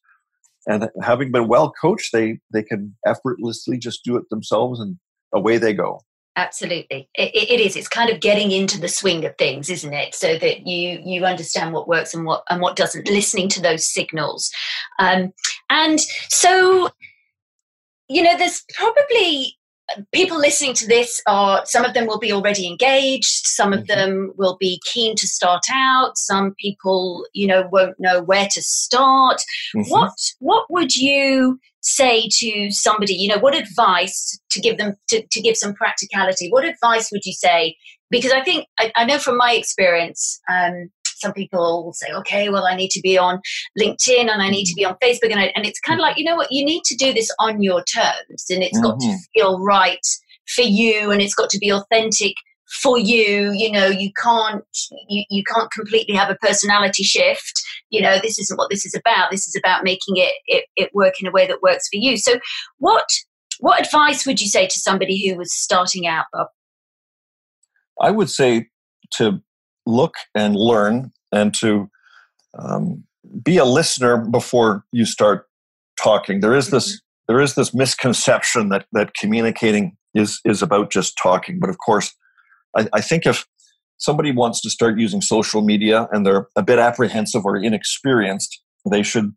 and 0.67 0.89
having 1.03 1.33
been 1.33 1.49
well 1.49 1.73
coached, 1.81 2.11
they 2.13 2.39
they 2.53 2.63
can 2.63 2.97
effortlessly 3.07 3.79
just 3.79 4.05
do 4.05 4.17
it 4.17 4.25
themselves, 4.31 4.81
and 4.81 4.97
away 5.35 5.59
they 5.59 5.73
go. 5.73 6.01
Absolutely, 6.37 7.09
it, 7.15 7.31
it 7.33 7.61
is. 7.61 7.77
It's 7.77 7.87
kind 7.87 8.11
of 8.11 8.21
getting 8.21 8.51
into 8.51 8.81
the 8.81 8.89
swing 8.89 9.25
of 9.25 9.37
things, 9.39 9.71
isn't 9.71 9.93
it? 9.93 10.15
So 10.15 10.37
that 10.39 10.67
you 10.67 11.01
you 11.05 11.25
understand 11.25 11.73
what 11.73 11.87
works 11.87 12.13
and 12.13 12.25
what 12.25 12.43
and 12.51 12.61
what 12.61 12.77
doesn't. 12.77 13.09
Listening 13.09 13.49
to 13.51 13.63
those 13.63 13.87
signals, 13.87 14.51
um, 14.99 15.33
and 15.71 16.01
so 16.29 16.91
you 18.09 18.23
know, 18.23 18.37
there's 18.37 18.65
probably 18.75 19.57
people 20.13 20.39
listening 20.39 20.75
to 20.75 20.87
this 20.87 21.21
are 21.27 21.63
some 21.67 21.85
of 21.85 21.95
them 21.95 22.07
will 22.07 22.19
be 22.19 22.33
already 22.33 22.67
engaged 22.67 23.47
some 23.47 23.73
of 23.73 23.81
mm-hmm. 23.81 24.01
them 24.01 24.33
will 24.37 24.57
be 24.59 24.81
keen 24.93 25.15
to 25.17 25.27
start 25.27 25.63
out 25.73 26.17
some 26.17 26.55
people 26.59 27.27
you 27.33 27.47
know 27.47 27.69
won't 27.71 27.99
know 27.99 28.23
where 28.23 28.49
to 28.51 28.63
start 28.63 29.39
mm-hmm. 29.77 29.89
what 29.91 30.13
what 30.39 30.65
would 30.71 30.95
you 30.97 31.59
say 31.83 32.29
to 32.31 32.71
somebody 32.71 33.15
you 33.15 33.29
know 33.29 33.39
what 33.39 33.55
advice 33.55 34.39
to 34.51 34.61
give 34.61 34.79
them 34.79 34.95
to, 35.09 35.23
to 35.31 35.41
give 35.41 35.57
some 35.57 35.75
practicality 35.75 36.49
what 36.51 36.65
advice 36.65 37.11
would 37.13 37.25
you 37.25 37.33
say 37.33 37.77
because 38.11 38.33
i 38.33 38.43
think 38.43 38.67
i, 38.79 38.91
I 38.97 39.05
know 39.05 39.19
from 39.19 39.37
my 39.37 39.53
experience 39.53 40.41
um, 40.51 40.91
some 41.25 41.33
people 41.33 41.85
will 41.85 41.93
say, 41.93 42.13
okay, 42.13 42.51
well, 42.51 42.67
I 42.67 42.77
need 42.77 42.91
to 42.91 43.01
be 43.01 43.17
on 43.17 43.41
LinkedIn 43.81 44.31
and 44.31 44.43
I 44.43 44.51
need 44.51 44.67
to 44.67 44.75
be 44.75 44.85
on 44.85 44.97
Facebook. 45.03 45.31
And, 45.31 45.41
I, 45.41 45.53
and 45.57 45.65
it's 45.65 45.81
kind 45.81 45.99
of 45.99 46.03
like, 46.03 46.19
you 46.19 46.25
know 46.25 46.37
what, 46.37 46.53
you 46.53 46.65
need 46.65 46.83
to 46.85 46.97
do 46.97 47.13
this 47.15 47.31
on 47.41 47.63
your 47.63 47.83
terms 47.85 48.45
and 48.51 48.63
it's 48.63 48.79
mm-hmm. 48.79 48.87
got 48.87 49.01
to 49.01 49.07
mm-hmm. 49.07 49.17
feel 49.35 49.61
right 49.61 50.07
for 50.55 50.63
you 50.63 51.11
and 51.11 51.23
it's 51.23 51.35
got 51.35 51.49
to 51.51 51.59
be 51.59 51.73
authentic 51.73 52.35
for 52.83 52.99
you. 52.99 53.53
You 53.53 53.71
know 53.71 53.87
you 53.87 54.11
can't 54.21 54.65
you, 55.09 55.25
you 55.31 55.45
can't 55.45 55.71
completely 55.71 56.15
have 56.15 56.31
a 56.31 56.37
personality 56.37 57.03
shift. 57.03 57.63
You 57.91 58.03
know 58.03 58.19
this 58.23 58.39
isn't 58.39 58.57
what 58.57 58.71
this 58.71 58.85
is 58.85 58.95
about. 58.95 59.31
This 59.31 59.47
is 59.47 59.57
about 59.57 59.85
making 59.85 60.17
it, 60.17 60.35
it 60.47 60.65
it 60.77 60.91
work 60.95 61.15
in 61.21 61.27
a 61.27 61.31
way 61.31 61.47
that 61.47 61.63
works 61.63 61.89
for 61.89 61.99
you. 61.99 62.17
So 62.17 62.39
what 62.79 63.07
what 63.61 63.81
advice 63.81 64.27
would 64.27 64.41
you 64.41 64.49
say 64.49 64.67
to 64.67 64.81
somebody 64.81 65.29
who 65.29 65.37
was 65.37 65.55
starting 65.55 66.07
out 66.07 66.27
bob? 66.33 66.49
I 68.01 68.11
would 68.11 68.31
say 68.31 68.69
to 69.13 69.41
look 69.87 70.15
and 70.35 70.57
learn 70.57 71.13
and 71.33 71.55
to 71.55 71.91
um, 72.59 73.05
be 73.43 73.57
a 73.57 73.65
listener 73.65 74.19
before 74.19 74.85
you 74.93 75.05
start 75.05 75.47
talking. 76.01 76.41
There 76.41 76.55
is 76.55 76.71
this 76.71 76.89
mm-hmm. 76.89 77.33
there 77.33 77.41
is 77.41 77.55
this 77.55 77.75
misconception 77.75 78.69
that 78.71 78.87
that 78.93 79.15
communicating 79.15 79.97
is 80.15 80.41
is 80.45 80.63
about 80.63 80.91
just 80.91 81.19
talking. 81.23 81.59
But 81.61 81.71
of 81.71 81.79
course, 81.85 82.15
I, 82.77 82.87
I 82.93 83.01
think 83.01 83.27
if 83.27 83.47
somebody 83.99 84.33
wants 84.33 84.61
to 84.63 84.71
start 84.71 84.99
using 84.99 85.21
social 85.21 85.63
media 85.63 86.09
and 86.13 86.27
they're 86.27 86.49
a 86.57 86.63
bit 86.63 86.79
apprehensive 86.79 87.45
or 87.45 87.57
inexperienced, 87.57 88.61
they 88.91 89.03
should 89.03 89.33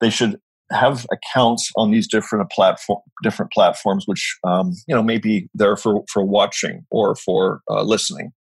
they 0.00 0.10
should 0.10 0.40
have 0.70 1.06
accounts 1.12 1.70
on 1.76 1.90
these 1.90 2.08
different 2.08 2.50
platform 2.50 3.00
different 3.22 3.52
platforms, 3.52 4.04
which 4.06 4.36
um, 4.44 4.72
you 4.86 4.94
know 4.94 5.02
may 5.02 5.18
be 5.18 5.48
there 5.54 5.76
for 5.76 6.02
for 6.10 6.24
watching 6.24 6.84
or 6.90 7.14
for 7.14 7.62
uh, 7.70 7.82
listening, 7.82 8.32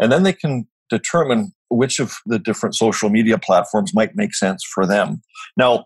and 0.00 0.10
then 0.10 0.22
they 0.22 0.32
can 0.32 0.66
determine 0.90 1.52
which 1.70 1.98
of 1.98 2.14
the 2.26 2.38
different 2.38 2.74
social 2.74 3.08
media 3.08 3.38
platforms 3.38 3.92
might 3.94 4.14
make 4.14 4.34
sense 4.34 4.62
for 4.74 4.86
them. 4.86 5.22
Now, 5.56 5.84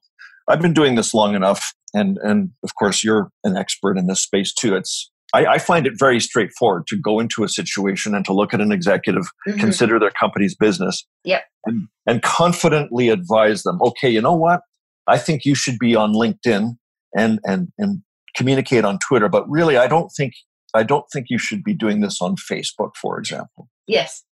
I've 0.48 0.60
been 0.60 0.74
doing 0.74 0.94
this 0.94 1.14
long 1.14 1.34
enough, 1.34 1.72
and 1.94 2.18
and 2.18 2.50
of 2.62 2.74
course 2.78 3.02
you're 3.02 3.30
an 3.44 3.56
expert 3.56 3.98
in 3.98 4.06
this 4.06 4.22
space 4.22 4.52
too. 4.52 4.76
It's 4.76 5.10
I, 5.34 5.46
I 5.46 5.58
find 5.58 5.86
it 5.86 5.94
very 5.98 6.20
straightforward 6.20 6.86
to 6.88 6.96
go 6.96 7.18
into 7.20 7.44
a 7.44 7.48
situation 7.48 8.14
and 8.14 8.24
to 8.26 8.32
look 8.32 8.54
at 8.54 8.60
an 8.60 8.72
executive, 8.72 9.24
mm-hmm. 9.46 9.58
consider 9.58 9.98
their 9.98 10.12
company's 10.12 10.54
business, 10.54 11.04
yep. 11.24 11.44
and, 11.64 11.88
and 12.06 12.22
confidently 12.22 13.08
advise 13.08 13.62
them. 13.64 13.78
Okay, 13.82 14.08
you 14.08 14.20
know 14.20 14.34
what? 14.36 14.60
I 15.08 15.18
think 15.18 15.44
you 15.44 15.54
should 15.54 15.78
be 15.78 15.94
on 15.94 16.12
LinkedIn 16.12 16.76
and 17.16 17.40
and 17.44 17.68
and 17.78 18.02
communicate 18.36 18.84
on 18.84 18.98
Twitter, 18.98 19.28
but 19.28 19.48
really, 19.48 19.76
I 19.76 19.88
don't 19.88 20.10
think 20.16 20.34
I 20.74 20.82
don't 20.82 21.06
think 21.12 21.26
you 21.30 21.38
should 21.38 21.64
be 21.64 21.74
doing 21.74 22.00
this 22.00 22.20
on 22.20 22.36
Facebook, 22.36 22.90
for 23.00 23.18
example. 23.18 23.68
Yes. 23.86 24.22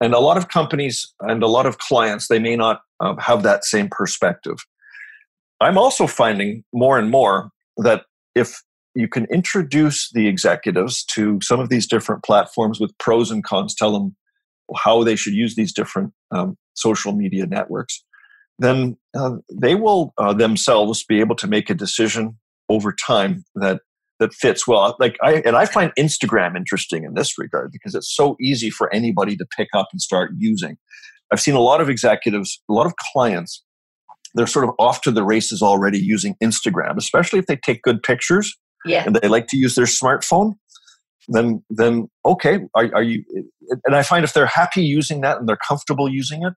And 0.00 0.12
a 0.12 0.18
lot 0.18 0.36
of 0.36 0.48
companies 0.48 1.12
and 1.20 1.42
a 1.42 1.46
lot 1.46 1.66
of 1.66 1.78
clients, 1.78 2.28
they 2.28 2.38
may 2.38 2.56
not 2.56 2.82
um, 3.00 3.16
have 3.18 3.42
that 3.42 3.64
same 3.64 3.88
perspective. 3.90 4.56
I'm 5.60 5.78
also 5.78 6.06
finding 6.06 6.64
more 6.72 6.98
and 6.98 7.10
more 7.10 7.50
that 7.78 8.04
if 8.34 8.62
you 8.94 9.08
can 9.08 9.26
introduce 9.26 10.10
the 10.12 10.28
executives 10.28 11.04
to 11.04 11.38
some 11.42 11.60
of 11.60 11.68
these 11.68 11.86
different 11.86 12.22
platforms 12.22 12.80
with 12.80 12.96
pros 12.98 13.30
and 13.30 13.42
cons, 13.42 13.74
tell 13.74 13.92
them 13.92 14.16
how 14.76 15.02
they 15.04 15.16
should 15.16 15.34
use 15.34 15.54
these 15.54 15.72
different 15.72 16.12
um, 16.30 16.56
social 16.74 17.12
media 17.12 17.46
networks, 17.46 18.04
then 18.58 18.96
uh, 19.16 19.36
they 19.52 19.74
will 19.74 20.12
uh, 20.18 20.32
themselves 20.32 21.04
be 21.04 21.20
able 21.20 21.36
to 21.36 21.46
make 21.46 21.70
a 21.70 21.74
decision 21.74 22.38
over 22.68 22.92
time 22.92 23.44
that 23.54 23.80
that 24.20 24.32
fits 24.32 24.66
well. 24.66 24.96
Like 24.98 25.16
I 25.22 25.42
and 25.44 25.56
I 25.56 25.66
find 25.66 25.92
Instagram 25.98 26.56
interesting 26.56 27.04
in 27.04 27.14
this 27.14 27.38
regard 27.38 27.72
because 27.72 27.94
it's 27.94 28.14
so 28.14 28.36
easy 28.40 28.70
for 28.70 28.92
anybody 28.94 29.36
to 29.36 29.46
pick 29.56 29.68
up 29.74 29.88
and 29.92 30.00
start 30.00 30.32
using. 30.36 30.76
I've 31.32 31.40
seen 31.40 31.54
a 31.54 31.60
lot 31.60 31.80
of 31.80 31.88
executives, 31.88 32.62
a 32.68 32.72
lot 32.72 32.86
of 32.86 32.94
clients, 33.12 33.64
they're 34.34 34.46
sort 34.46 34.64
of 34.64 34.74
off 34.78 35.00
to 35.02 35.10
the 35.10 35.22
races 35.22 35.62
already 35.62 35.98
using 35.98 36.34
Instagram, 36.42 36.96
especially 36.96 37.38
if 37.38 37.46
they 37.46 37.56
take 37.56 37.82
good 37.82 38.02
pictures 38.02 38.54
yeah. 38.84 39.04
and 39.06 39.16
they 39.16 39.28
like 39.28 39.46
to 39.48 39.56
use 39.56 39.74
their 39.74 39.86
smartphone. 39.86 40.54
Then, 41.28 41.64
then 41.70 42.08
okay, 42.26 42.60
are, 42.74 42.90
are 42.94 43.02
you? 43.02 43.24
And 43.86 43.96
I 43.96 44.02
find 44.02 44.24
if 44.24 44.34
they're 44.34 44.44
happy 44.44 44.82
using 44.82 45.22
that 45.22 45.38
and 45.38 45.48
they're 45.48 45.56
comfortable 45.56 46.08
using 46.08 46.44
it, 46.44 46.52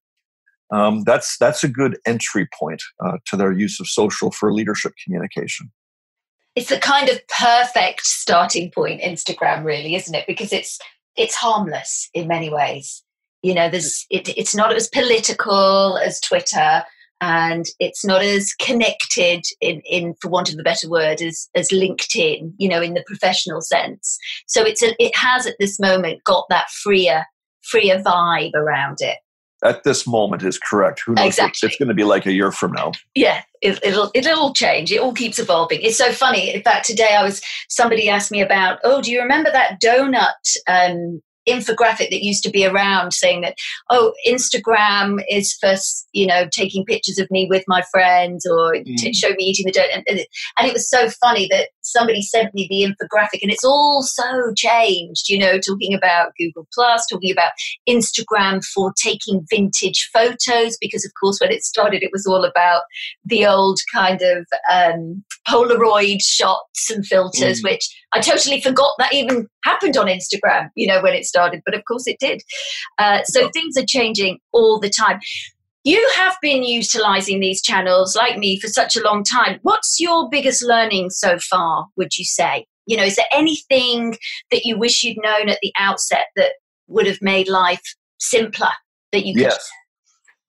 um, 0.75 1.03
that's 1.05 1.37
that's 1.37 1.63
a 1.63 1.69
good 1.69 1.97
entry 2.05 2.49
point 2.59 2.83
uh, 3.05 3.17
to 3.27 3.37
their 3.37 3.53
use 3.53 3.79
of 3.79 3.87
social 3.87 4.31
for 4.31 4.51
leadership 4.51 4.91
communication 5.01 5.71
it's 6.57 6.71
a 6.71 6.79
kind 6.79 7.07
of 7.07 7.19
perfect 7.27 8.01
starting 8.01 8.71
point 8.71 8.99
instagram 9.01 9.63
really 9.63 9.93
isn't 9.93 10.15
it? 10.15 10.25
Because 10.27 10.51
it's 10.51 10.79
it's 11.15 11.35
harmless 11.35 12.09
in 12.13 12.27
many 12.27 12.49
ways. 12.49 13.03
You 13.43 13.53
know 13.53 13.69
there's 13.69 14.05
it, 14.09 14.27
it's 14.35 14.55
not 14.55 14.73
as 14.73 14.89
political 14.89 15.97
as 15.97 16.19
twitter 16.19 16.83
and 17.21 17.65
it's 17.79 18.05
not 18.05 18.21
as 18.21 18.53
connected 18.53 19.43
in, 19.61 19.81
in 19.81 20.15
for 20.21 20.29
want 20.29 20.51
of 20.51 20.59
a 20.59 20.63
better 20.63 20.89
word 20.89 21.21
as 21.21 21.47
as 21.55 21.69
linkedin 21.69 22.53
you 22.57 22.67
know 22.67 22.81
in 22.81 22.95
the 22.95 23.03
professional 23.05 23.61
sense. 23.61 24.17
So 24.47 24.63
it's 24.63 24.81
a, 24.81 24.95
it 24.97 25.15
has 25.15 25.45
at 25.45 25.57
this 25.59 25.79
moment 25.79 26.23
got 26.23 26.45
that 26.49 26.71
freer 26.71 27.25
freer 27.61 27.99
vibe 27.99 28.55
around 28.55 28.97
it 29.01 29.17
at 29.63 29.83
this 29.83 30.05
moment 30.05 30.43
is 30.43 30.59
correct. 30.59 31.01
Who 31.05 31.13
knows 31.13 31.27
exactly. 31.27 31.67
it's 31.67 31.77
going 31.77 31.89
to 31.89 31.95
be 31.95 32.03
like 32.03 32.25
a 32.25 32.31
year 32.31 32.51
from 32.51 32.73
now? 32.73 32.91
Yeah, 33.15 33.41
it, 33.61 33.79
will 33.83 34.11
it'll 34.13 34.53
change. 34.53 34.91
It 34.91 34.99
all 34.99 35.13
keeps 35.13 35.39
evolving. 35.39 35.81
It's 35.81 35.97
so 35.97 36.11
funny. 36.11 36.53
In 36.53 36.61
fact, 36.61 36.85
today 36.85 37.15
I 37.17 37.23
was 37.23 37.41
somebody 37.69 38.09
asked 38.09 38.31
me 38.31 38.41
about. 38.41 38.79
Oh, 38.83 39.01
do 39.01 39.11
you 39.11 39.19
remember 39.21 39.51
that 39.51 39.81
donut 39.81 40.33
um, 40.67 41.21
infographic 41.47 42.09
that 42.09 42.23
used 42.23 42.43
to 42.43 42.49
be 42.49 42.65
around 42.65 43.13
saying 43.13 43.41
that 43.41 43.55
oh 43.89 44.13
instagram 44.27 45.23
is 45.29 45.53
for 45.53 45.73
you 46.13 46.25
know 46.25 46.47
taking 46.51 46.85
pictures 46.85 47.17
of 47.17 47.29
me 47.31 47.47
with 47.49 47.63
my 47.67 47.81
friends 47.91 48.45
or 48.45 48.73
mm. 48.73 48.95
to 48.97 49.13
show 49.13 49.29
me 49.29 49.45
eating 49.45 49.65
the 49.65 49.71
dirt 49.71 49.89
and, 49.93 50.03
and, 50.07 50.19
it 50.67 50.73
was 50.73 50.89
so 50.89 51.09
funny 51.21 51.47
that 51.49 51.69
somebody 51.81 52.21
sent 52.21 52.53
me 52.53 52.67
the 52.69 52.83
infographic 52.83 53.39
and 53.41 53.51
it's 53.51 53.63
all 53.63 54.03
so 54.03 54.51
changed 54.55 55.29
you 55.29 55.37
know 55.37 55.57
talking 55.57 55.93
about 55.93 56.33
google 56.37 56.67
plus 56.73 57.05
talking 57.07 57.31
about 57.31 57.51
instagram 57.87 58.63
for 58.65 58.93
taking 59.01 59.45
vintage 59.49 60.09
photos 60.11 60.77
because 60.81 61.05
of 61.05 61.11
course 61.19 61.39
when 61.39 61.51
it 61.51 61.63
started 61.63 62.03
it 62.03 62.11
was 62.11 62.25
all 62.27 62.43
about 62.43 62.81
the 63.23 63.45
old 63.45 63.79
kind 63.93 64.21
of 64.21 64.45
um, 64.71 65.23
polaroid 65.47 66.21
shots 66.21 66.89
and 66.89 67.05
filters 67.05 67.61
mm. 67.61 67.69
which 67.69 67.87
i 68.11 68.19
totally 68.19 68.59
forgot 68.59 68.93
that 68.97 69.13
even 69.13 69.47
happened 69.67 69.97
on 69.97 70.07
instagram 70.07 70.69
you 70.75 70.87
know 70.87 71.01
when 71.01 71.13
it 71.13 71.25
started 71.25 71.61
but 71.65 71.75
of 71.75 71.83
course 71.85 72.07
it 72.07 72.17
did. 72.19 72.41
Uh, 72.97 73.23
so 73.23 73.41
yeah. 73.41 73.49
things 73.53 73.77
are 73.77 73.85
changing 73.87 74.39
all 74.51 74.79
the 74.79 74.89
time. 74.89 75.19
You 75.83 76.05
have 76.15 76.35
been 76.41 76.63
utilizing 76.63 77.39
these 77.39 77.61
channels 77.61 78.15
like 78.15 78.37
me 78.37 78.59
for 78.59 78.67
such 78.67 78.97
a 78.97 79.01
long 79.01 79.23
time. 79.23 79.59
What's 79.61 79.99
your 79.99 80.29
biggest 80.29 80.63
learning 80.63 81.11
so 81.11 81.37
far, 81.39 81.87
would 81.95 82.17
you 82.17 82.25
say? 82.25 82.65
You 82.85 82.97
know, 82.97 83.03
is 83.03 83.15
there 83.15 83.25
anything 83.31 84.17
that 84.51 84.65
you 84.65 84.77
wish 84.77 85.03
you'd 85.03 85.17
known 85.21 85.49
at 85.49 85.59
the 85.61 85.71
outset 85.77 86.27
that 86.35 86.53
would 86.87 87.05
have 87.05 87.21
made 87.21 87.47
life 87.47 87.81
simpler 88.19 88.71
that 89.11 89.25
you 89.25 89.33
could? 89.33 89.43
Yes. 89.43 89.69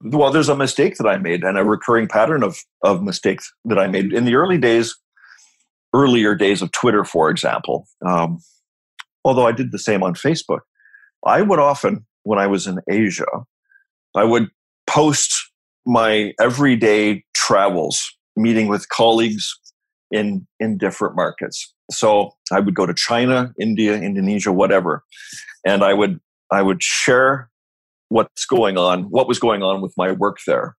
Well, 0.00 0.30
there's 0.30 0.48
a 0.48 0.56
mistake 0.56 0.96
that 0.96 1.08
I 1.08 1.18
made 1.18 1.42
and 1.42 1.58
a 1.58 1.64
recurring 1.64 2.06
pattern 2.06 2.42
of, 2.44 2.58
of 2.82 3.02
mistakes 3.02 3.52
that 3.64 3.78
I 3.78 3.88
made 3.88 4.12
in 4.12 4.24
the 4.24 4.36
early 4.36 4.58
days, 4.58 4.96
earlier 5.92 6.36
days 6.36 6.62
of 6.62 6.70
Twitter, 6.72 7.04
for 7.04 7.30
example. 7.30 7.86
Um, 8.06 8.38
although 9.24 9.46
I 9.46 9.52
did 9.52 9.72
the 9.72 9.78
same 9.78 10.02
on 10.02 10.14
Facebook. 10.14 10.60
I 11.26 11.42
would 11.42 11.58
often, 11.58 12.06
when 12.22 12.38
I 12.38 12.46
was 12.46 12.66
in 12.66 12.78
Asia, 12.90 13.26
I 14.14 14.24
would 14.24 14.48
post 14.86 15.34
my 15.86 16.32
everyday 16.40 17.24
travels, 17.34 18.08
meeting 18.36 18.68
with 18.68 18.88
colleagues, 18.88 19.54
in 20.10 20.46
in 20.60 20.78
different 20.78 21.16
markets. 21.16 21.74
So 21.90 22.32
I 22.52 22.60
would 22.60 22.74
go 22.74 22.86
to 22.86 22.94
China, 22.94 23.52
India, 23.60 23.94
Indonesia, 23.94 24.52
whatever, 24.52 25.04
and 25.66 25.82
I 25.82 25.94
would 25.94 26.20
I 26.50 26.62
would 26.62 26.82
share 26.82 27.50
what's 28.08 28.46
going 28.46 28.78
on, 28.78 29.04
what 29.04 29.28
was 29.28 29.38
going 29.38 29.62
on 29.62 29.80
with 29.82 29.92
my 29.96 30.12
work 30.12 30.38
there. 30.46 30.76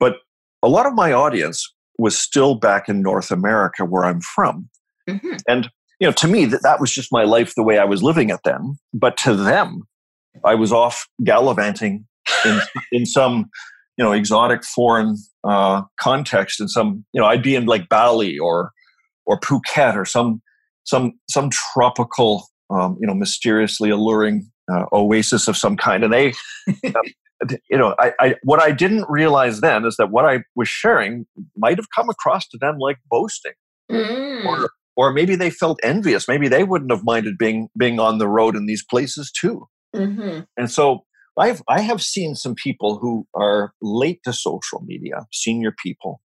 But 0.00 0.16
a 0.62 0.68
lot 0.68 0.86
of 0.86 0.94
my 0.94 1.12
audience 1.12 1.70
was 1.98 2.16
still 2.16 2.54
back 2.54 2.88
in 2.88 3.02
North 3.02 3.30
America, 3.30 3.84
where 3.84 4.04
I'm 4.04 4.20
from, 4.20 4.68
mm-hmm. 5.08 5.36
and 5.46 5.68
you 6.02 6.08
know, 6.08 6.12
to 6.14 6.26
me 6.26 6.46
that 6.46 6.64
that 6.64 6.80
was 6.80 6.92
just 6.92 7.12
my 7.12 7.22
life, 7.22 7.52
the 7.54 7.62
way 7.62 7.78
I 7.78 7.84
was 7.84 8.02
living 8.02 8.30
it 8.30 8.40
then. 8.44 8.76
But 8.92 9.16
to 9.18 9.36
them, 9.36 9.82
I 10.44 10.56
was 10.56 10.72
off 10.72 11.06
gallivanting 11.22 12.04
in 12.44 12.60
in 12.92 13.06
some 13.06 13.48
you 13.96 14.04
know 14.04 14.10
exotic 14.10 14.64
foreign 14.64 15.16
uh, 15.44 15.82
context 16.00 16.58
and 16.58 16.68
some 16.68 17.04
you 17.12 17.20
know 17.20 17.28
I'd 17.28 17.44
be 17.44 17.54
in 17.54 17.66
like 17.66 17.88
Bali 17.88 18.36
or 18.36 18.72
or 19.26 19.38
Phuket 19.38 19.94
or 19.94 20.04
some 20.04 20.42
some 20.82 21.12
some 21.30 21.50
tropical 21.50 22.48
um, 22.68 22.98
you 23.00 23.06
know 23.06 23.14
mysteriously 23.14 23.88
alluring 23.88 24.50
uh, 24.72 24.86
oasis 24.92 25.46
of 25.46 25.56
some 25.56 25.76
kind 25.76 26.02
and 26.02 26.12
they 26.12 26.32
um, 26.96 27.56
you 27.70 27.78
know 27.78 27.94
I, 28.00 28.12
I 28.18 28.34
what 28.42 28.60
I 28.60 28.72
didn't 28.72 29.08
realize 29.08 29.60
then 29.60 29.84
is 29.84 29.94
that 29.98 30.10
what 30.10 30.24
I 30.24 30.40
was 30.56 30.68
sharing 30.68 31.26
might 31.56 31.78
have 31.78 31.86
come 31.94 32.08
across 32.08 32.48
to 32.48 32.58
them 32.58 32.78
like 32.78 32.98
boasting 33.08 33.52
mm. 33.88 34.44
or 34.46 34.68
or 34.96 35.12
maybe 35.12 35.36
they 35.36 35.50
felt 35.50 35.78
envious 35.82 36.28
maybe 36.28 36.48
they 36.48 36.64
wouldn't 36.64 36.90
have 36.90 37.04
minded 37.04 37.36
being 37.38 37.68
being 37.78 37.98
on 37.98 38.18
the 38.18 38.28
road 38.28 38.56
in 38.56 38.66
these 38.66 38.84
places 38.88 39.30
too 39.32 39.66
mm-hmm. 39.94 40.40
and 40.56 40.70
so 40.70 41.04
I've 41.38 41.62
I 41.68 41.80
have 41.80 42.02
seen 42.02 42.34
some 42.34 42.54
people 42.54 42.98
who 42.98 43.26
are 43.34 43.72
late 43.80 44.20
to 44.24 44.32
social 44.32 44.82
media, 44.84 45.26
senior 45.32 45.74
people, 45.82 46.20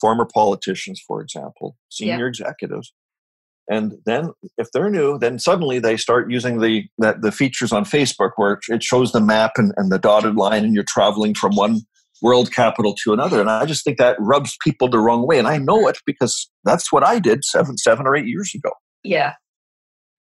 former 0.00 0.24
politicians, 0.24 1.02
for 1.06 1.20
example, 1.20 1.76
senior 1.90 2.24
yeah. 2.24 2.28
executives. 2.28 2.92
And 3.68 3.94
then 4.06 4.30
if 4.58 4.68
they're 4.72 4.90
new, 4.90 5.18
then 5.18 5.38
suddenly 5.38 5.80
they 5.80 5.96
start 5.96 6.30
using 6.30 6.60
the 6.60 6.84
that 6.98 7.20
the 7.20 7.32
features 7.32 7.72
on 7.72 7.84
Facebook 7.84 8.30
where 8.36 8.58
it 8.68 8.82
shows 8.82 9.12
the 9.12 9.20
map 9.20 9.52
and, 9.56 9.72
and 9.76 9.90
the 9.92 9.98
dotted 9.98 10.36
line 10.36 10.64
and 10.64 10.74
you're 10.74 10.84
traveling 10.88 11.34
from 11.34 11.56
one 11.56 11.80
world 12.22 12.52
capital 12.52 12.94
to 13.04 13.12
another. 13.12 13.40
And 13.40 13.50
I 13.50 13.66
just 13.66 13.84
think 13.84 13.98
that 13.98 14.16
rubs 14.18 14.56
people 14.64 14.88
the 14.88 14.98
wrong 14.98 15.26
way. 15.26 15.38
And 15.38 15.48
I 15.48 15.58
know 15.58 15.88
it 15.88 15.98
because 16.06 16.50
that's 16.64 16.92
what 16.92 17.06
I 17.06 17.18
did 17.18 17.44
seven, 17.44 17.76
seven 17.76 18.06
or 18.06 18.16
eight 18.16 18.26
years 18.26 18.52
ago. 18.54 18.70
Yeah. 19.02 19.34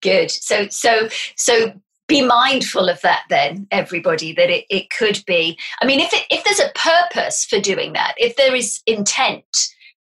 Good. 0.01 0.32
So 0.32 0.67
so 0.69 1.08
so 1.38 1.73
be 2.08 2.21
mindful 2.21 2.89
of 2.89 2.99
that 3.01 3.23
then 3.29 3.65
everybody 3.71 4.34
that 4.34 4.49
it, 4.49 4.65
it 4.69 4.89
could 4.89 5.23
be 5.25 5.58
i 5.82 5.86
mean 5.86 6.01
if 6.01 6.13
it, 6.13 6.25
if 6.29 6.43
there's 6.43 6.60
a 6.60 6.71
purpose 6.75 7.45
for 7.45 7.60
doing 7.62 7.93
that 7.93 8.13
if 8.17 8.36
there 8.36 8.53
is 8.53 8.82
intent 8.86 9.45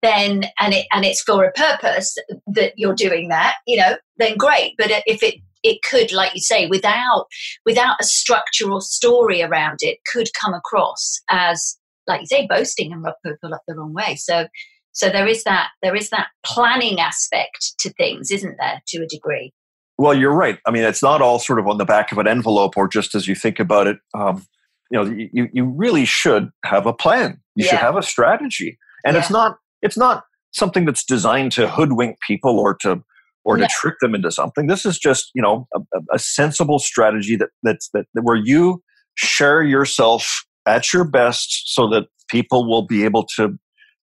then 0.01 0.45
and 0.59 0.73
it 0.73 0.85
and 0.91 1.05
it's 1.05 1.21
for 1.21 1.43
a 1.43 1.51
purpose 1.51 2.15
that 2.47 2.73
you're 2.77 2.95
doing 2.95 3.27
that 3.27 3.55
you 3.67 3.77
know 3.77 3.97
then 4.17 4.37
great 4.37 4.75
but 4.77 4.89
if 5.05 5.21
it 5.21 5.35
it 5.63 5.79
could 5.83 6.11
like 6.13 6.33
you 6.33 6.41
say 6.41 6.67
without 6.67 7.25
without 7.65 7.97
a 7.99 8.05
structural 8.05 8.79
story 8.79 9.41
around 9.41 9.79
it 9.81 9.99
could 10.11 10.29
come 10.39 10.53
across 10.53 11.19
as 11.29 11.77
like 12.09 12.21
you 12.21 12.27
say 12.27 12.47
boasting 12.47 12.91
and 12.91 13.03
rub 13.03 13.15
people 13.25 13.53
up 13.53 13.61
the 13.67 13.75
wrong 13.75 13.93
way 13.93 14.15
so 14.15 14.47
so 14.91 15.09
there 15.09 15.27
is 15.27 15.43
that 15.43 15.69
there 15.81 15.95
is 15.95 16.09
that 16.09 16.27
planning 16.45 16.99
aspect 16.99 17.73
to 17.79 17.89
things 17.91 18.31
isn't 18.31 18.57
there 18.59 18.81
to 18.87 19.03
a 19.03 19.07
degree 19.07 19.53
well, 19.99 20.13
you're 20.13 20.33
right. 20.33 20.57
I 20.65 20.71
mean, 20.71 20.83
it's 20.83 21.03
not 21.03 21.21
all 21.21 21.39
sort 21.39 21.59
of 21.59 21.67
on 21.67 21.77
the 21.77 21.83
back 21.83 22.13
of 22.13 22.17
an 22.19 22.25
envelope 22.25 22.77
or 22.77 22.87
just 22.87 23.15
as 23.15 23.27
you 23.27 23.35
think 23.35 23.59
about 23.59 23.85
it. 23.85 23.97
Um, 24.13 24.45
you 24.89 24.97
know, 24.97 25.03
you, 25.33 25.49
you 25.51 25.65
really 25.65 26.05
should 26.05 26.51
have 26.63 26.85
a 26.85 26.93
plan. 26.93 27.41
You 27.55 27.65
yeah. 27.65 27.71
should 27.71 27.79
have 27.79 27.97
a 27.97 28.01
strategy, 28.01 28.77
and 29.05 29.15
yeah. 29.15 29.19
it's 29.19 29.29
not 29.29 29.57
it's 29.81 29.97
not 29.97 30.23
something 30.51 30.85
that's 30.85 31.03
designed 31.03 31.51
to 31.51 31.67
hoodwink 31.67 32.17
people 32.25 32.59
or 32.59 32.75
to 32.75 33.03
or 33.43 33.57
to 33.57 33.67
trick 33.69 33.95
them 33.99 34.15
into 34.15 34.31
something. 34.31 34.67
This 34.67 34.85
is 34.85 34.97
just 34.97 35.31
you 35.35 35.41
know 35.41 35.67
a, 35.75 35.81
a 36.13 36.17
sensible 36.17 36.79
strategy 36.79 37.35
that 37.35 37.49
that's 37.61 37.89
that 37.93 38.05
where 38.21 38.37
you 38.37 38.81
share 39.15 39.61
yourself 39.61 40.45
at 40.67 40.93
your 40.93 41.03
best 41.03 41.73
so 41.73 41.87
that 41.89 42.07
people 42.29 42.69
will 42.69 42.85
be 42.85 43.03
able 43.03 43.25
to 43.35 43.57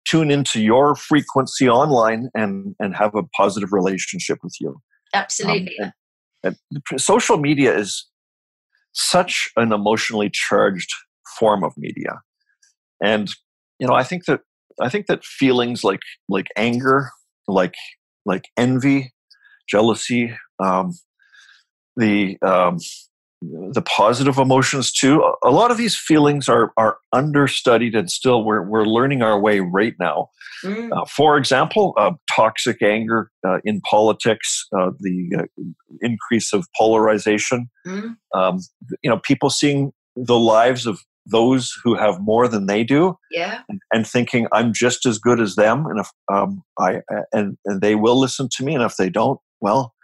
tune 0.06 0.30
into 0.30 0.60
your 0.60 0.94
frequency 0.94 1.68
online 1.68 2.28
and 2.34 2.74
and 2.80 2.96
have 2.96 3.14
a 3.14 3.22
positive 3.36 3.72
relationship 3.72 4.38
with 4.42 4.54
you 4.60 4.80
Absolutely. 5.14 5.76
Um, 5.82 5.92
and, 6.42 6.56
and 6.90 7.00
social 7.00 7.38
media 7.38 7.76
is 7.76 8.06
such 8.92 9.50
an 9.56 9.72
emotionally 9.72 10.30
charged 10.32 10.92
form 11.38 11.64
of 11.64 11.72
media. 11.76 12.20
And 13.02 13.30
you 13.78 13.86
know, 13.86 13.94
I 13.94 14.04
think 14.04 14.26
that 14.26 14.40
I 14.80 14.88
think 14.88 15.06
that 15.06 15.24
feelings 15.24 15.84
like 15.84 16.00
like 16.28 16.46
anger, 16.56 17.10
like 17.48 17.74
like 18.24 18.44
envy, 18.56 19.12
jealousy, 19.68 20.36
um, 20.62 20.92
the 21.96 22.36
um, 22.42 22.78
the 23.42 23.82
positive 23.82 24.36
emotions 24.38 24.92
too. 24.92 25.22
A 25.42 25.50
lot 25.50 25.70
of 25.70 25.78
these 25.78 25.96
feelings 25.96 26.48
are 26.48 26.72
are 26.76 26.98
understudied, 27.12 27.94
and 27.94 28.10
still 28.10 28.44
we're 28.44 28.62
we're 28.62 28.84
learning 28.84 29.22
our 29.22 29.40
way 29.40 29.60
right 29.60 29.94
now. 29.98 30.28
Mm. 30.62 30.92
Uh, 30.92 31.04
for 31.06 31.38
example, 31.38 31.94
uh, 31.96 32.12
toxic 32.34 32.82
anger 32.82 33.30
uh, 33.46 33.58
in 33.64 33.80
politics, 33.88 34.66
uh, 34.78 34.90
the 35.00 35.30
uh, 35.38 35.62
increase 36.02 36.52
of 36.52 36.66
polarization. 36.76 37.70
Mm. 37.86 38.16
Um, 38.34 38.58
you 39.02 39.10
know, 39.10 39.18
people 39.18 39.48
seeing 39.48 39.92
the 40.16 40.38
lives 40.38 40.86
of 40.86 41.00
those 41.24 41.72
who 41.82 41.94
have 41.94 42.20
more 42.20 42.46
than 42.46 42.66
they 42.66 42.84
do, 42.84 43.16
yeah, 43.30 43.62
and, 43.70 43.80
and 43.92 44.06
thinking 44.06 44.48
I'm 44.52 44.74
just 44.74 45.06
as 45.06 45.18
good 45.18 45.40
as 45.40 45.54
them, 45.54 45.86
and 45.86 46.00
if 46.00 46.10
um, 46.30 46.62
I 46.78 47.00
and 47.32 47.56
and 47.64 47.80
they 47.80 47.94
will 47.94 48.20
listen 48.20 48.48
to 48.56 48.64
me, 48.64 48.74
and 48.74 48.84
if 48.84 48.96
they 48.96 49.08
don't, 49.08 49.40
well. 49.60 49.94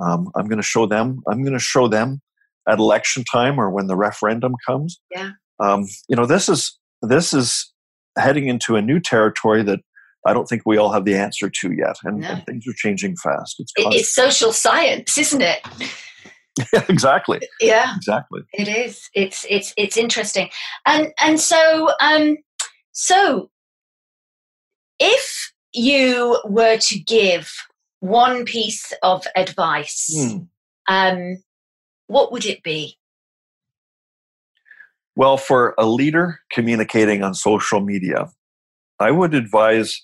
Um, 0.00 0.28
I'm 0.34 0.48
going 0.48 0.58
to 0.58 0.62
show 0.62 0.86
them. 0.86 1.22
I'm 1.28 1.42
going 1.42 1.52
to 1.52 1.60
show 1.60 1.86
them 1.86 2.20
at 2.68 2.78
election 2.78 3.24
time 3.30 3.58
or 3.60 3.70
when 3.70 3.86
the 3.86 3.96
referendum 3.96 4.54
comes. 4.66 5.00
Yeah. 5.10 5.32
Um, 5.60 5.86
you 6.08 6.16
know, 6.16 6.26
this 6.26 6.48
is 6.48 6.78
this 7.02 7.32
is 7.34 7.72
heading 8.18 8.48
into 8.48 8.76
a 8.76 8.82
new 8.82 9.00
territory 9.00 9.62
that 9.62 9.80
I 10.26 10.32
don't 10.32 10.46
think 10.46 10.62
we 10.64 10.78
all 10.78 10.92
have 10.92 11.04
the 11.04 11.16
answer 11.16 11.50
to 11.50 11.72
yet, 11.72 11.96
and, 12.04 12.20
no. 12.20 12.28
and 12.28 12.46
things 12.46 12.64
are 12.66 12.74
changing 12.76 13.16
fast. 13.16 13.56
It's, 13.58 13.72
it's 13.76 14.14
social 14.14 14.52
science, 14.52 15.18
isn't 15.18 15.42
it? 15.42 15.60
yeah, 16.72 16.84
exactly. 16.88 17.40
Yeah, 17.60 17.94
exactly. 17.96 18.40
It 18.52 18.68
is. 18.68 19.08
It's 19.14 19.44
it's 19.48 19.74
it's 19.76 19.96
interesting, 19.96 20.48
and 20.86 21.12
and 21.20 21.38
so 21.38 21.90
um 22.00 22.38
so 22.92 23.50
if 24.98 25.52
you 25.72 26.40
were 26.44 26.78
to 26.78 26.98
give 26.98 27.50
one 28.00 28.44
piece 28.44 28.92
of 29.02 29.26
advice 29.36 30.10
mm. 30.16 30.46
um 30.88 31.42
what 32.06 32.32
would 32.32 32.44
it 32.44 32.62
be? 32.62 32.98
Well, 35.16 35.36
for 35.36 35.74
a 35.78 35.86
leader 35.86 36.40
communicating 36.52 37.22
on 37.22 37.34
social 37.34 37.80
media, 37.80 38.30
I 38.98 39.10
would 39.10 39.34
advise 39.34 40.02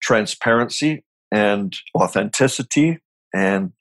transparency 0.00 1.04
and 1.32 1.74
authenticity 1.96 2.98
and 3.34 3.72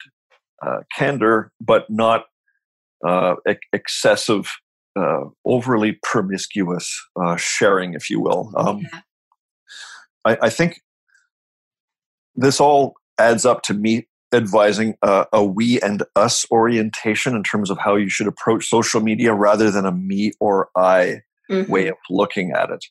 uh, 0.65 0.79
candor, 0.95 1.51
but 1.59 1.89
not 1.89 2.25
uh, 3.05 3.35
excessive, 3.73 4.49
uh, 4.97 5.25
overly 5.45 5.99
promiscuous 6.03 6.89
uh, 7.21 7.35
sharing, 7.35 7.93
if 7.93 8.09
you 8.09 8.21
will. 8.21 8.51
Um, 8.55 8.79
yeah. 8.79 9.01
I, 10.23 10.37
I, 10.43 10.49
think 10.49 10.81
this 12.35 12.59
all 12.59 12.93
adds 13.17 13.43
up 13.43 13.63
to 13.63 13.73
me 13.73 14.07
advising 14.33 14.95
a, 15.01 15.25
a, 15.33 15.43
we 15.43 15.81
and 15.81 16.03
us 16.15 16.45
orientation 16.51 17.35
in 17.35 17.43
terms 17.43 17.69
of 17.69 17.77
how 17.77 17.95
you 17.95 18.09
should 18.09 18.27
approach 18.27 18.67
social 18.67 19.01
media 19.01 19.33
rather 19.33 19.69
than 19.69 19.85
a 19.85 19.91
me 19.91 20.31
or 20.39 20.69
I 20.75 21.21
mm-hmm. 21.49 21.71
way 21.71 21.87
of 21.87 21.97
looking 22.09 22.51
at 22.51 22.69
it. 22.69 22.85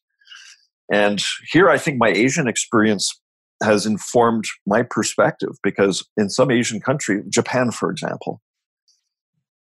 And 0.93 1.23
here 1.51 1.71
I 1.71 1.79
think 1.79 1.99
my 1.99 2.09
Asian 2.09 2.49
experience 2.49 3.21
has 3.63 3.87
informed 3.87 4.45
my 4.67 4.83
perspective 4.83 5.51
because 5.63 6.07
in 6.17 6.31
some 6.31 6.51
Asian 6.51 6.81
country, 6.81 7.23
Japan, 7.29 7.71
for 7.71 7.91
example, 7.91 8.41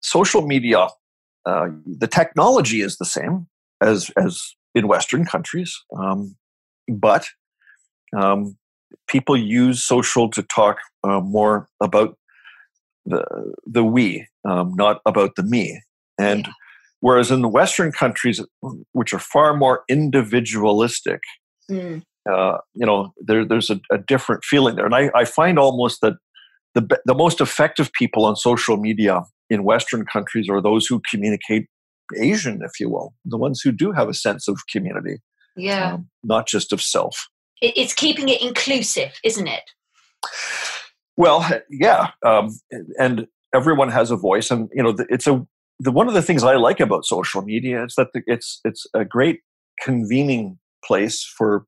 social 0.00 0.46
media, 0.46 0.88
uh, 1.46 1.68
the 1.86 2.08
technology 2.08 2.80
is 2.80 2.96
the 2.98 3.04
same 3.04 3.46
as, 3.80 4.10
as 4.16 4.54
in 4.74 4.88
Western 4.88 5.24
countries, 5.24 5.76
um, 5.96 6.36
but 6.88 7.26
um, 8.16 8.56
people 9.08 9.36
use 9.36 9.84
social 9.84 10.30
to 10.30 10.42
talk 10.42 10.78
uh, 11.02 11.20
more 11.20 11.68
about 11.82 12.16
the 13.06 13.24
the 13.66 13.84
we, 13.84 14.26
um, 14.44 14.74
not 14.74 15.00
about 15.06 15.36
the 15.36 15.42
me. 15.42 15.80
And 16.18 16.46
yeah. 16.46 16.52
whereas 17.00 17.30
in 17.30 17.42
the 17.42 17.48
Western 17.48 17.92
countries, 17.92 18.40
which 18.92 19.12
are 19.12 19.18
far 19.18 19.56
more 19.56 19.82
individualistic, 19.88 21.20
mm. 21.70 22.02
uh, 22.30 22.58
you 22.74 22.86
know, 22.86 23.12
there, 23.18 23.44
there's 23.44 23.70
a, 23.70 23.80
a, 23.90 23.98
different 23.98 24.44
feeling 24.44 24.76
there. 24.76 24.86
And 24.86 24.94
I, 24.94 25.10
I 25.14 25.24
find 25.24 25.58
almost 25.58 26.00
that 26.02 26.14
the 26.74 26.98
the 27.04 27.14
most 27.14 27.40
effective 27.40 27.92
people 27.92 28.24
on 28.24 28.36
social 28.36 28.76
media 28.76 29.22
in 29.50 29.64
Western 29.64 30.04
countries 30.06 30.48
are 30.48 30.60
those 30.60 30.86
who 30.86 31.00
communicate 31.10 31.66
Asian, 32.18 32.60
if 32.62 32.78
you 32.80 32.90
will, 32.90 33.14
the 33.24 33.38
ones 33.38 33.60
who 33.62 33.72
do 33.72 33.92
have 33.92 34.08
a 34.08 34.14
sense 34.14 34.48
of 34.48 34.58
community, 34.70 35.18
yeah, 35.56 35.94
um, 35.94 36.08
not 36.22 36.46
just 36.46 36.72
of 36.72 36.82
self. 36.82 37.28
It's 37.60 37.94
keeping 37.94 38.28
it 38.28 38.42
inclusive, 38.42 39.12
isn't 39.24 39.46
it? 39.46 39.62
Well, 41.16 41.48
yeah, 41.70 42.10
um, 42.24 42.58
and 42.98 43.26
everyone 43.54 43.90
has 43.90 44.10
a 44.10 44.16
voice, 44.16 44.50
and 44.50 44.68
you 44.72 44.82
know, 44.82 44.94
it's 45.08 45.26
a 45.26 45.46
the 45.80 45.92
one 45.92 46.08
of 46.08 46.14
the 46.14 46.22
things 46.22 46.42
I 46.44 46.54
like 46.54 46.80
about 46.80 47.04
social 47.04 47.42
media 47.42 47.84
is 47.84 47.94
that 47.96 48.08
it's 48.26 48.60
it's 48.64 48.86
a 48.94 49.04
great 49.04 49.40
convening 49.82 50.58
place 50.84 51.24
for 51.24 51.66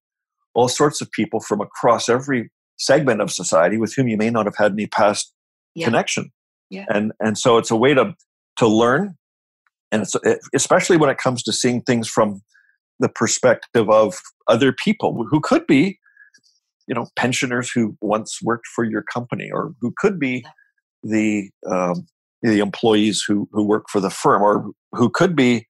all 0.55 0.69
sorts 0.69 1.01
of 1.01 1.11
people 1.11 1.41
from 1.41 1.61
across 1.61 2.09
every 2.09 2.51
segment 2.79 3.21
of 3.21 3.31
society 3.31 3.79
with 3.79 3.95
whom 3.95 4.09
you 4.09 4.17
may 4.17 4.31
not 4.31 4.47
have 4.47 4.57
had 4.57 4.73
any 4.73 4.87
past 4.87 5.33
yeah. 5.75 5.87
connection. 5.87 6.31
Yeah. 6.71 6.87
And 6.89 7.13
and 7.21 7.39
so 7.39 7.59
it's 7.59 7.71
a 7.71 7.77
way 7.77 7.95
to 7.95 8.15
to 8.59 8.67
learn, 8.67 9.17
and 9.93 10.03
it's 10.03 10.17
especially 10.55 10.97
when 10.97 11.11
it 11.11 11.19
comes 11.19 11.43
to 11.45 11.53
seeing 11.53 11.83
things 11.83 12.09
from 12.09 12.43
the 12.99 13.09
perspective 13.09 13.89
of 13.91 14.21
other 14.49 14.73
people 14.73 15.27
who 15.31 15.41
could 15.41 15.67
be, 15.67 15.99
you 16.89 16.95
know, 16.95 17.07
pensioners 17.17 17.71
who 17.71 17.97
once 18.01 18.39
worked 18.43 18.67
for 18.75 18.85
your 18.85 19.03
company, 19.03 19.51
or 19.53 19.73
who 19.81 19.93
could 19.99 20.19
be 20.19 20.45
the 21.03 21.51
um, 21.71 22.07
the 22.43 22.61
employees 22.61 23.25
who 23.27 23.49
who 23.53 23.65
work 23.65 23.87
for 23.91 24.01
the 24.01 24.11
firm, 24.11 24.43
or 24.43 24.71
who 24.93 25.11
could 25.11 25.35
be 25.35 25.67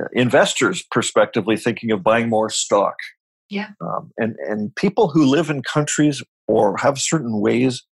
uh, 0.00 0.04
investors, 0.12 0.84
prospectively 0.90 1.56
thinking 1.56 1.90
of 1.90 2.02
buying 2.02 2.28
more 2.28 2.50
stock. 2.50 2.96
Yeah, 3.50 3.70
um, 3.80 4.12
and 4.18 4.36
and 4.46 4.74
people 4.76 5.08
who 5.08 5.24
live 5.24 5.50
in 5.50 5.62
countries 5.62 6.22
or 6.46 6.76
have 6.78 6.98
certain 6.98 7.40
ways 7.40 7.84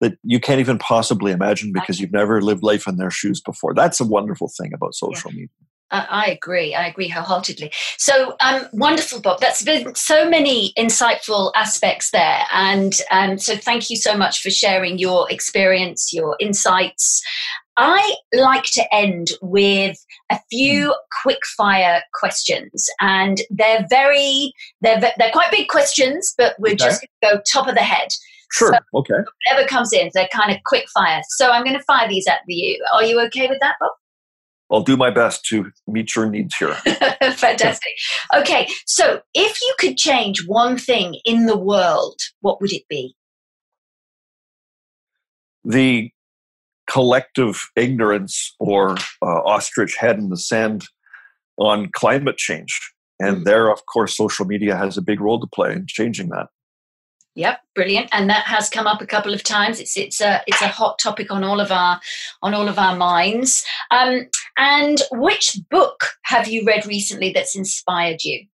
that 0.00 0.16
you 0.22 0.40
can't 0.40 0.60
even 0.60 0.78
possibly 0.78 1.30
imagine 1.30 1.72
because 1.72 2.00
you've 2.00 2.12
never 2.12 2.40
lived 2.40 2.62
life 2.62 2.86
in 2.86 2.96
their 2.96 3.10
shoes 3.10 3.40
before. 3.40 3.74
That's 3.74 4.00
a 4.00 4.04
wonderful 4.04 4.50
thing 4.58 4.72
about 4.72 4.94
social 4.94 5.30
yeah. 5.30 5.36
media. 5.36 5.48
I 5.90 6.26
agree. 6.26 6.74
I 6.74 6.86
agree 6.86 7.08
wholeheartedly. 7.08 7.72
So, 7.98 8.36
um, 8.40 8.66
wonderful, 8.72 9.20
Bob. 9.20 9.40
That's 9.40 9.62
been 9.62 9.94
so 9.94 10.28
many 10.28 10.72
insightful 10.78 11.52
aspects 11.54 12.10
there, 12.10 12.44
and 12.52 12.94
um, 13.10 13.38
so 13.38 13.56
thank 13.56 13.90
you 13.90 13.96
so 13.96 14.16
much 14.16 14.42
for 14.42 14.50
sharing 14.50 14.98
your 14.98 15.30
experience, 15.30 16.12
your 16.12 16.36
insights. 16.40 17.22
I 17.76 18.16
like 18.34 18.64
to 18.74 18.94
end 18.94 19.28
with 19.40 19.96
a 20.30 20.38
few 20.50 20.86
hmm. 20.86 20.92
quick 21.22 21.44
fire 21.56 22.02
questions, 22.14 22.88
and 23.00 23.40
they're 23.50 23.86
very 23.88 24.52
they're 24.80 25.00
they're 25.00 25.32
quite 25.32 25.50
big 25.50 25.68
questions, 25.68 26.34
but 26.36 26.54
we're 26.58 26.74
okay. 26.74 26.84
just 26.84 27.00
going 27.22 27.32
to 27.32 27.38
go 27.38 27.42
top 27.50 27.68
of 27.68 27.74
the 27.74 27.82
head. 27.82 28.08
Sure. 28.52 28.72
So 28.72 28.98
okay. 28.98 29.14
Whatever 29.46 29.68
comes 29.68 29.92
in, 29.92 30.10
they're 30.12 30.28
kind 30.32 30.50
of 30.50 30.58
quick 30.66 30.88
fire. 30.92 31.22
So 31.30 31.50
I'm 31.50 31.64
going 31.64 31.76
to 31.76 31.84
fire 31.84 32.08
these 32.08 32.26
at 32.26 32.40
you. 32.46 32.84
Are 32.92 33.04
you 33.04 33.20
okay 33.26 33.48
with 33.48 33.58
that, 33.60 33.76
Bob? 33.80 33.92
I'll 34.70 34.82
do 34.82 34.96
my 34.96 35.10
best 35.10 35.44
to 35.46 35.70
meet 35.86 36.14
your 36.14 36.30
needs 36.30 36.54
here. 36.56 36.74
Fantastic. 37.34 37.92
Okay, 38.36 38.68
so 38.86 39.20
if 39.34 39.60
you 39.60 39.74
could 39.78 39.96
change 39.96 40.46
one 40.46 40.76
thing 40.76 41.16
in 41.24 41.46
the 41.46 41.56
world, 41.56 42.20
what 42.40 42.60
would 42.60 42.72
it 42.72 42.84
be? 42.88 43.14
The 45.64 46.10
collective 46.88 47.68
ignorance 47.76 48.54
or 48.58 48.96
uh, 49.22 49.42
ostrich 49.44 49.96
head 49.96 50.18
in 50.18 50.28
the 50.28 50.36
sand 50.36 50.84
on 51.58 51.90
climate 51.92 52.36
change. 52.36 52.78
And 53.18 53.36
mm-hmm. 53.36 53.44
there, 53.44 53.70
of 53.70 53.84
course, 53.86 54.16
social 54.16 54.46
media 54.46 54.76
has 54.76 54.96
a 54.96 55.02
big 55.02 55.20
role 55.20 55.40
to 55.40 55.46
play 55.46 55.72
in 55.72 55.86
changing 55.86 56.30
that. 56.30 56.48
Yep, 57.36 57.60
brilliant, 57.76 58.08
and 58.12 58.28
that 58.28 58.44
has 58.46 58.68
come 58.68 58.88
up 58.88 59.00
a 59.00 59.06
couple 59.06 59.32
of 59.32 59.44
times. 59.44 59.78
It's 59.78 59.96
it's 59.96 60.20
a 60.20 60.42
it's 60.48 60.62
a 60.62 60.68
hot 60.68 60.98
topic 60.98 61.30
on 61.30 61.44
all 61.44 61.60
of 61.60 61.70
our 61.70 62.00
on 62.42 62.54
all 62.54 62.68
of 62.68 62.78
our 62.78 62.96
minds. 62.96 63.64
Um, 63.92 64.26
and 64.58 65.00
which 65.12 65.56
book 65.70 66.06
have 66.24 66.48
you 66.48 66.64
read 66.66 66.86
recently 66.86 67.32
that's 67.32 67.54
inspired 67.54 68.24
you? 68.24 68.46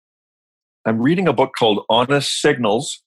I'm 0.84 1.00
reading 1.00 1.26
a 1.26 1.32
book 1.32 1.52
called 1.58 1.84
Honest 1.88 2.40
Signals, 2.40 3.02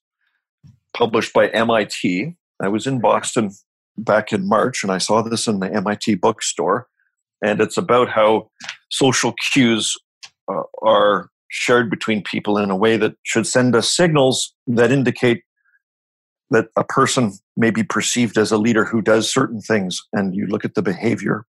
published 0.93 1.33
by 1.33 1.49
MIT. 1.49 2.35
I 2.61 2.67
was 2.67 2.87
in 2.87 2.99
Boston 2.99 3.51
back 3.95 4.33
in 4.33 4.47
March, 4.47 4.83
and 4.83 4.91
I 4.91 4.97
saw 4.97 5.21
this 5.21 5.47
in 5.47 5.59
the 5.59 5.71
MIT 5.71 6.15
bookstore, 6.15 6.87
and 7.43 7.61
it's 7.61 7.77
about 7.77 8.09
how 8.09 8.49
social 8.89 9.33
cues 9.51 9.95
uh, 10.51 10.63
are 10.81 11.29
shared 11.51 11.91
between 11.91 12.23
people 12.23 12.57
in 12.57 12.71
a 12.71 12.75
way 12.75 12.97
that 12.97 13.15
should 13.23 13.45
send 13.45 13.75
us 13.75 13.95
signals 13.95 14.53
that 14.67 14.91
indicate 14.91 15.43
that 16.51 16.67
a 16.75 16.83
person 16.83 17.33
may 17.55 17.71
be 17.71 17.83
perceived 17.83 18.37
as 18.37 18.51
a 18.51 18.57
leader 18.57 18.85
who 18.85 19.01
does 19.01 19.31
certain 19.31 19.61
things 19.61 20.01
and 20.13 20.35
you 20.35 20.47
look 20.47 20.65
at 20.65 20.75
the 20.75 20.81
behavior 20.81 21.45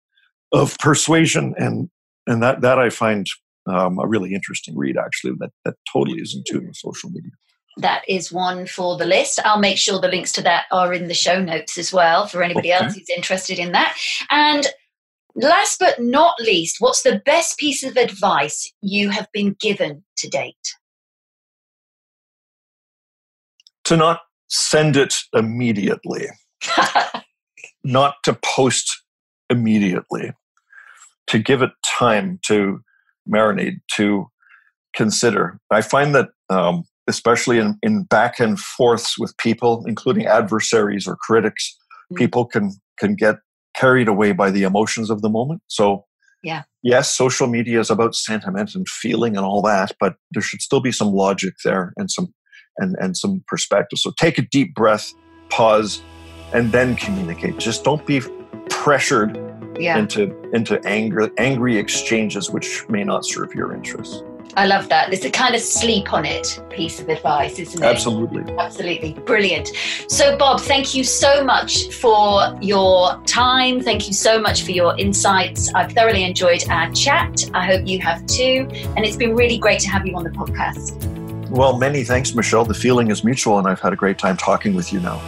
of 0.52 0.78
persuasion 0.78 1.54
and 1.58 1.90
and 2.26 2.42
that 2.42 2.60
that 2.60 2.78
i 2.78 2.88
find 2.88 3.26
um, 3.66 3.98
a 3.98 4.06
really 4.06 4.34
interesting 4.34 4.76
read 4.76 4.96
actually 4.96 5.34
that 5.38 5.50
that 5.64 5.74
totally 5.92 6.20
is 6.20 6.34
in 6.34 6.42
tune 6.48 6.66
with 6.66 6.76
social 6.76 7.10
media. 7.10 7.32
That 7.78 8.02
is 8.08 8.32
one 8.32 8.66
for 8.66 8.96
the 8.96 9.04
list. 9.04 9.38
I'll 9.44 9.58
make 9.58 9.76
sure 9.76 10.00
the 10.00 10.08
links 10.08 10.32
to 10.32 10.42
that 10.42 10.64
are 10.72 10.94
in 10.94 11.08
the 11.08 11.14
show 11.14 11.40
notes 11.42 11.76
as 11.76 11.92
well 11.92 12.26
for 12.26 12.42
anybody 12.42 12.72
okay. 12.72 12.84
else 12.84 12.94
who's 12.94 13.10
interested 13.14 13.58
in 13.58 13.72
that. 13.72 13.96
And 14.30 14.66
last 15.34 15.78
but 15.78 16.00
not 16.00 16.40
least 16.40 16.76
what's 16.78 17.02
the 17.02 17.20
best 17.26 17.58
piece 17.58 17.82
of 17.82 17.96
advice 17.96 18.72
you 18.80 19.10
have 19.10 19.28
been 19.32 19.56
given 19.60 20.04
to 20.18 20.28
date? 20.28 20.54
To 23.84 23.96
not 23.96 24.20
send 24.48 24.96
it 24.96 25.14
immediately, 25.32 26.26
not 27.84 28.14
to 28.24 28.38
post 28.44 29.02
immediately, 29.50 30.32
to 31.28 31.38
give 31.38 31.62
it 31.62 31.70
time 31.98 32.38
to 32.46 32.80
marinate, 33.28 33.78
to 33.96 34.26
consider. 34.94 35.58
I 35.70 35.82
find 35.82 36.14
that, 36.14 36.28
um, 36.50 36.84
especially 37.06 37.58
in, 37.58 37.78
in 37.82 38.04
back 38.04 38.40
and 38.40 38.58
forths 38.58 39.18
with 39.18 39.36
people, 39.36 39.84
including 39.86 40.26
adversaries 40.26 41.06
or 41.06 41.16
critics, 41.16 41.76
mm. 42.12 42.16
people 42.16 42.44
can 42.44 42.72
can 42.98 43.14
get 43.14 43.36
carried 43.76 44.08
away 44.08 44.32
by 44.32 44.50
the 44.50 44.62
emotions 44.62 45.10
of 45.10 45.20
the 45.20 45.28
moment. 45.28 45.60
So, 45.66 46.06
yeah. 46.42 46.62
yes, 46.82 47.14
social 47.14 47.46
media 47.46 47.78
is 47.78 47.90
about 47.90 48.14
sentiment 48.14 48.74
and 48.74 48.88
feeling 48.88 49.36
and 49.36 49.44
all 49.44 49.60
that, 49.62 49.92
but 50.00 50.14
there 50.32 50.42
should 50.42 50.62
still 50.62 50.80
be 50.80 50.92
some 50.92 51.08
logic 51.08 51.54
there 51.62 51.92
and 51.96 52.10
some 52.10 52.32
and, 52.78 52.96
and 53.00 53.16
some 53.16 53.42
perspective. 53.46 53.98
So 53.98 54.12
take 54.18 54.38
a 54.38 54.42
deep 54.42 54.74
breath, 54.74 55.12
pause, 55.50 56.02
and 56.52 56.72
then 56.72 56.96
communicate. 56.96 57.58
Just 57.58 57.84
don't 57.84 58.04
be 58.06 58.20
pressured 58.70 59.38
yeah. 59.78 59.98
into 59.98 60.34
into 60.52 60.80
anger 60.86 61.30
angry 61.38 61.76
exchanges 61.76 62.50
which 62.50 62.88
may 62.88 63.04
not 63.04 63.24
serve 63.24 63.54
your 63.54 63.74
interests. 63.74 64.22
I 64.56 64.66
love 64.66 64.88
that. 64.88 65.12
It's 65.12 65.24
a 65.24 65.30
kind 65.30 65.54
of 65.54 65.60
sleep 65.60 66.14
on 66.14 66.24
it 66.24 66.58
piece 66.70 66.98
of 66.98 67.10
advice, 67.10 67.58
isn't 67.58 67.82
it? 67.82 67.86
Absolutely. 67.86 68.56
Absolutely. 68.56 69.12
Brilliant. 69.12 69.68
So, 70.08 70.36
Bob, 70.38 70.60
thank 70.60 70.94
you 70.94 71.04
so 71.04 71.44
much 71.44 71.92
for 71.92 72.56
your 72.62 73.20
time. 73.26 73.80
Thank 73.82 74.06
you 74.06 74.14
so 74.14 74.40
much 74.40 74.62
for 74.62 74.70
your 74.70 74.98
insights. 74.98 75.72
I've 75.74 75.92
thoroughly 75.92 76.24
enjoyed 76.24 76.66
our 76.70 76.90
chat. 76.92 77.50
I 77.52 77.66
hope 77.66 77.86
you 77.86 77.98
have 78.00 78.24
too. 78.26 78.66
And 78.96 79.04
it's 79.04 79.16
been 79.16 79.34
really 79.34 79.58
great 79.58 79.80
to 79.80 79.90
have 79.90 80.06
you 80.06 80.16
on 80.16 80.24
the 80.24 80.30
podcast. 80.30 81.25
Well, 81.56 81.78
many 81.78 82.04
thanks, 82.04 82.34
Michelle. 82.34 82.66
The 82.66 82.74
feeling 82.74 83.10
is 83.10 83.24
mutual, 83.24 83.58
and 83.58 83.66
I've 83.66 83.80
had 83.80 83.94
a 83.94 83.96
great 83.96 84.18
time 84.18 84.36
talking 84.36 84.74
with 84.74 84.92
you 84.92 85.00
now. 85.00 85.22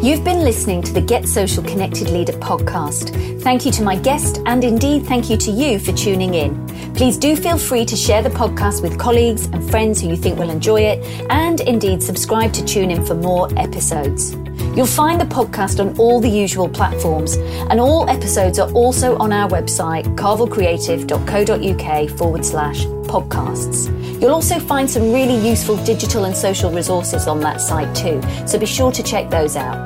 You've 0.00 0.22
been 0.22 0.44
listening 0.44 0.80
to 0.82 0.92
the 0.92 1.00
Get 1.00 1.26
Social 1.26 1.64
Connected 1.64 2.08
Leader 2.08 2.34
podcast. 2.34 3.42
Thank 3.42 3.66
you 3.66 3.72
to 3.72 3.82
my 3.82 3.96
guest, 3.96 4.40
and 4.46 4.62
indeed 4.62 5.06
thank 5.06 5.28
you 5.28 5.36
to 5.38 5.50
you 5.50 5.80
for 5.80 5.90
tuning 5.92 6.34
in. 6.34 6.64
Please 6.94 7.18
do 7.18 7.34
feel 7.34 7.58
free 7.58 7.84
to 7.84 7.96
share 7.96 8.22
the 8.22 8.30
podcast 8.30 8.80
with 8.80 8.96
colleagues 8.96 9.46
and 9.46 9.68
friends 9.68 10.00
who 10.00 10.10
you 10.10 10.16
think 10.16 10.38
will 10.38 10.50
enjoy 10.50 10.82
it, 10.82 11.04
and 11.30 11.60
indeed 11.62 12.00
subscribe 12.00 12.52
to 12.52 12.64
tune 12.64 12.92
in 12.92 13.04
for 13.04 13.16
more 13.16 13.48
episodes. 13.58 14.36
You'll 14.76 14.86
find 14.86 15.20
the 15.20 15.24
podcast 15.24 15.80
on 15.80 15.98
all 15.98 16.20
the 16.20 16.30
usual 16.30 16.68
platforms, 16.68 17.34
and 17.34 17.80
all 17.80 18.08
episodes 18.08 18.60
are 18.60 18.70
also 18.70 19.18
on 19.18 19.32
our 19.32 19.48
website, 19.50 20.04
carvillcreative.co.uk 20.14 22.10
forward 22.16 22.46
slash 22.46 22.84
podcasts. 23.10 23.90
You'll 24.20 24.34
also 24.34 24.60
find 24.60 24.88
some 24.88 25.12
really 25.12 25.36
useful 25.36 25.76
digital 25.84 26.26
and 26.26 26.36
social 26.36 26.70
resources 26.70 27.26
on 27.26 27.40
that 27.40 27.60
site 27.60 27.92
too, 27.96 28.22
so 28.46 28.56
be 28.58 28.66
sure 28.66 28.92
to 28.92 29.02
check 29.02 29.28
those 29.30 29.56
out. 29.56 29.84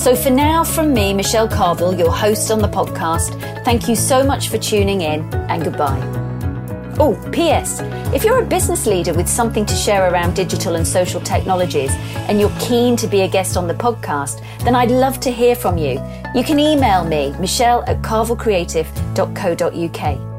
So 0.00 0.16
for 0.16 0.30
now, 0.30 0.64
from 0.64 0.94
me, 0.94 1.12
Michelle 1.12 1.48
Carvill, 1.48 1.98
your 1.98 2.10
host 2.10 2.50
on 2.50 2.60
the 2.60 2.68
podcast, 2.68 3.38
thank 3.64 3.88
you 3.88 3.96
so 3.96 4.24
much 4.24 4.48
for 4.48 4.56
tuning 4.56 5.02
in 5.02 5.22
and 5.50 5.64
goodbye. 5.64 6.00
Oh, 6.98 7.14
P.S. 7.30 7.82
If 8.14 8.24
you're 8.24 8.42
a 8.42 8.46
business 8.46 8.86
leader 8.86 9.12
with 9.12 9.28
something 9.28 9.66
to 9.66 9.74
share 9.74 10.10
around 10.10 10.34
digital 10.34 10.76
and 10.76 10.86
social 10.86 11.20
technologies 11.20 11.90
and 12.28 12.40
you're 12.40 12.50
keen 12.58 12.96
to 12.96 13.06
be 13.06 13.20
a 13.20 13.28
guest 13.28 13.58
on 13.58 13.66
the 13.66 13.74
podcast, 13.74 14.40
then 14.64 14.74
I'd 14.74 14.90
love 14.90 15.20
to 15.20 15.30
hear 15.30 15.54
from 15.54 15.76
you. 15.76 16.00
You 16.34 16.42
can 16.42 16.58
email 16.58 17.04
me, 17.04 17.34
michelle 17.38 17.84
at 17.86 18.00
carvillcreative.co.uk. 18.00 20.35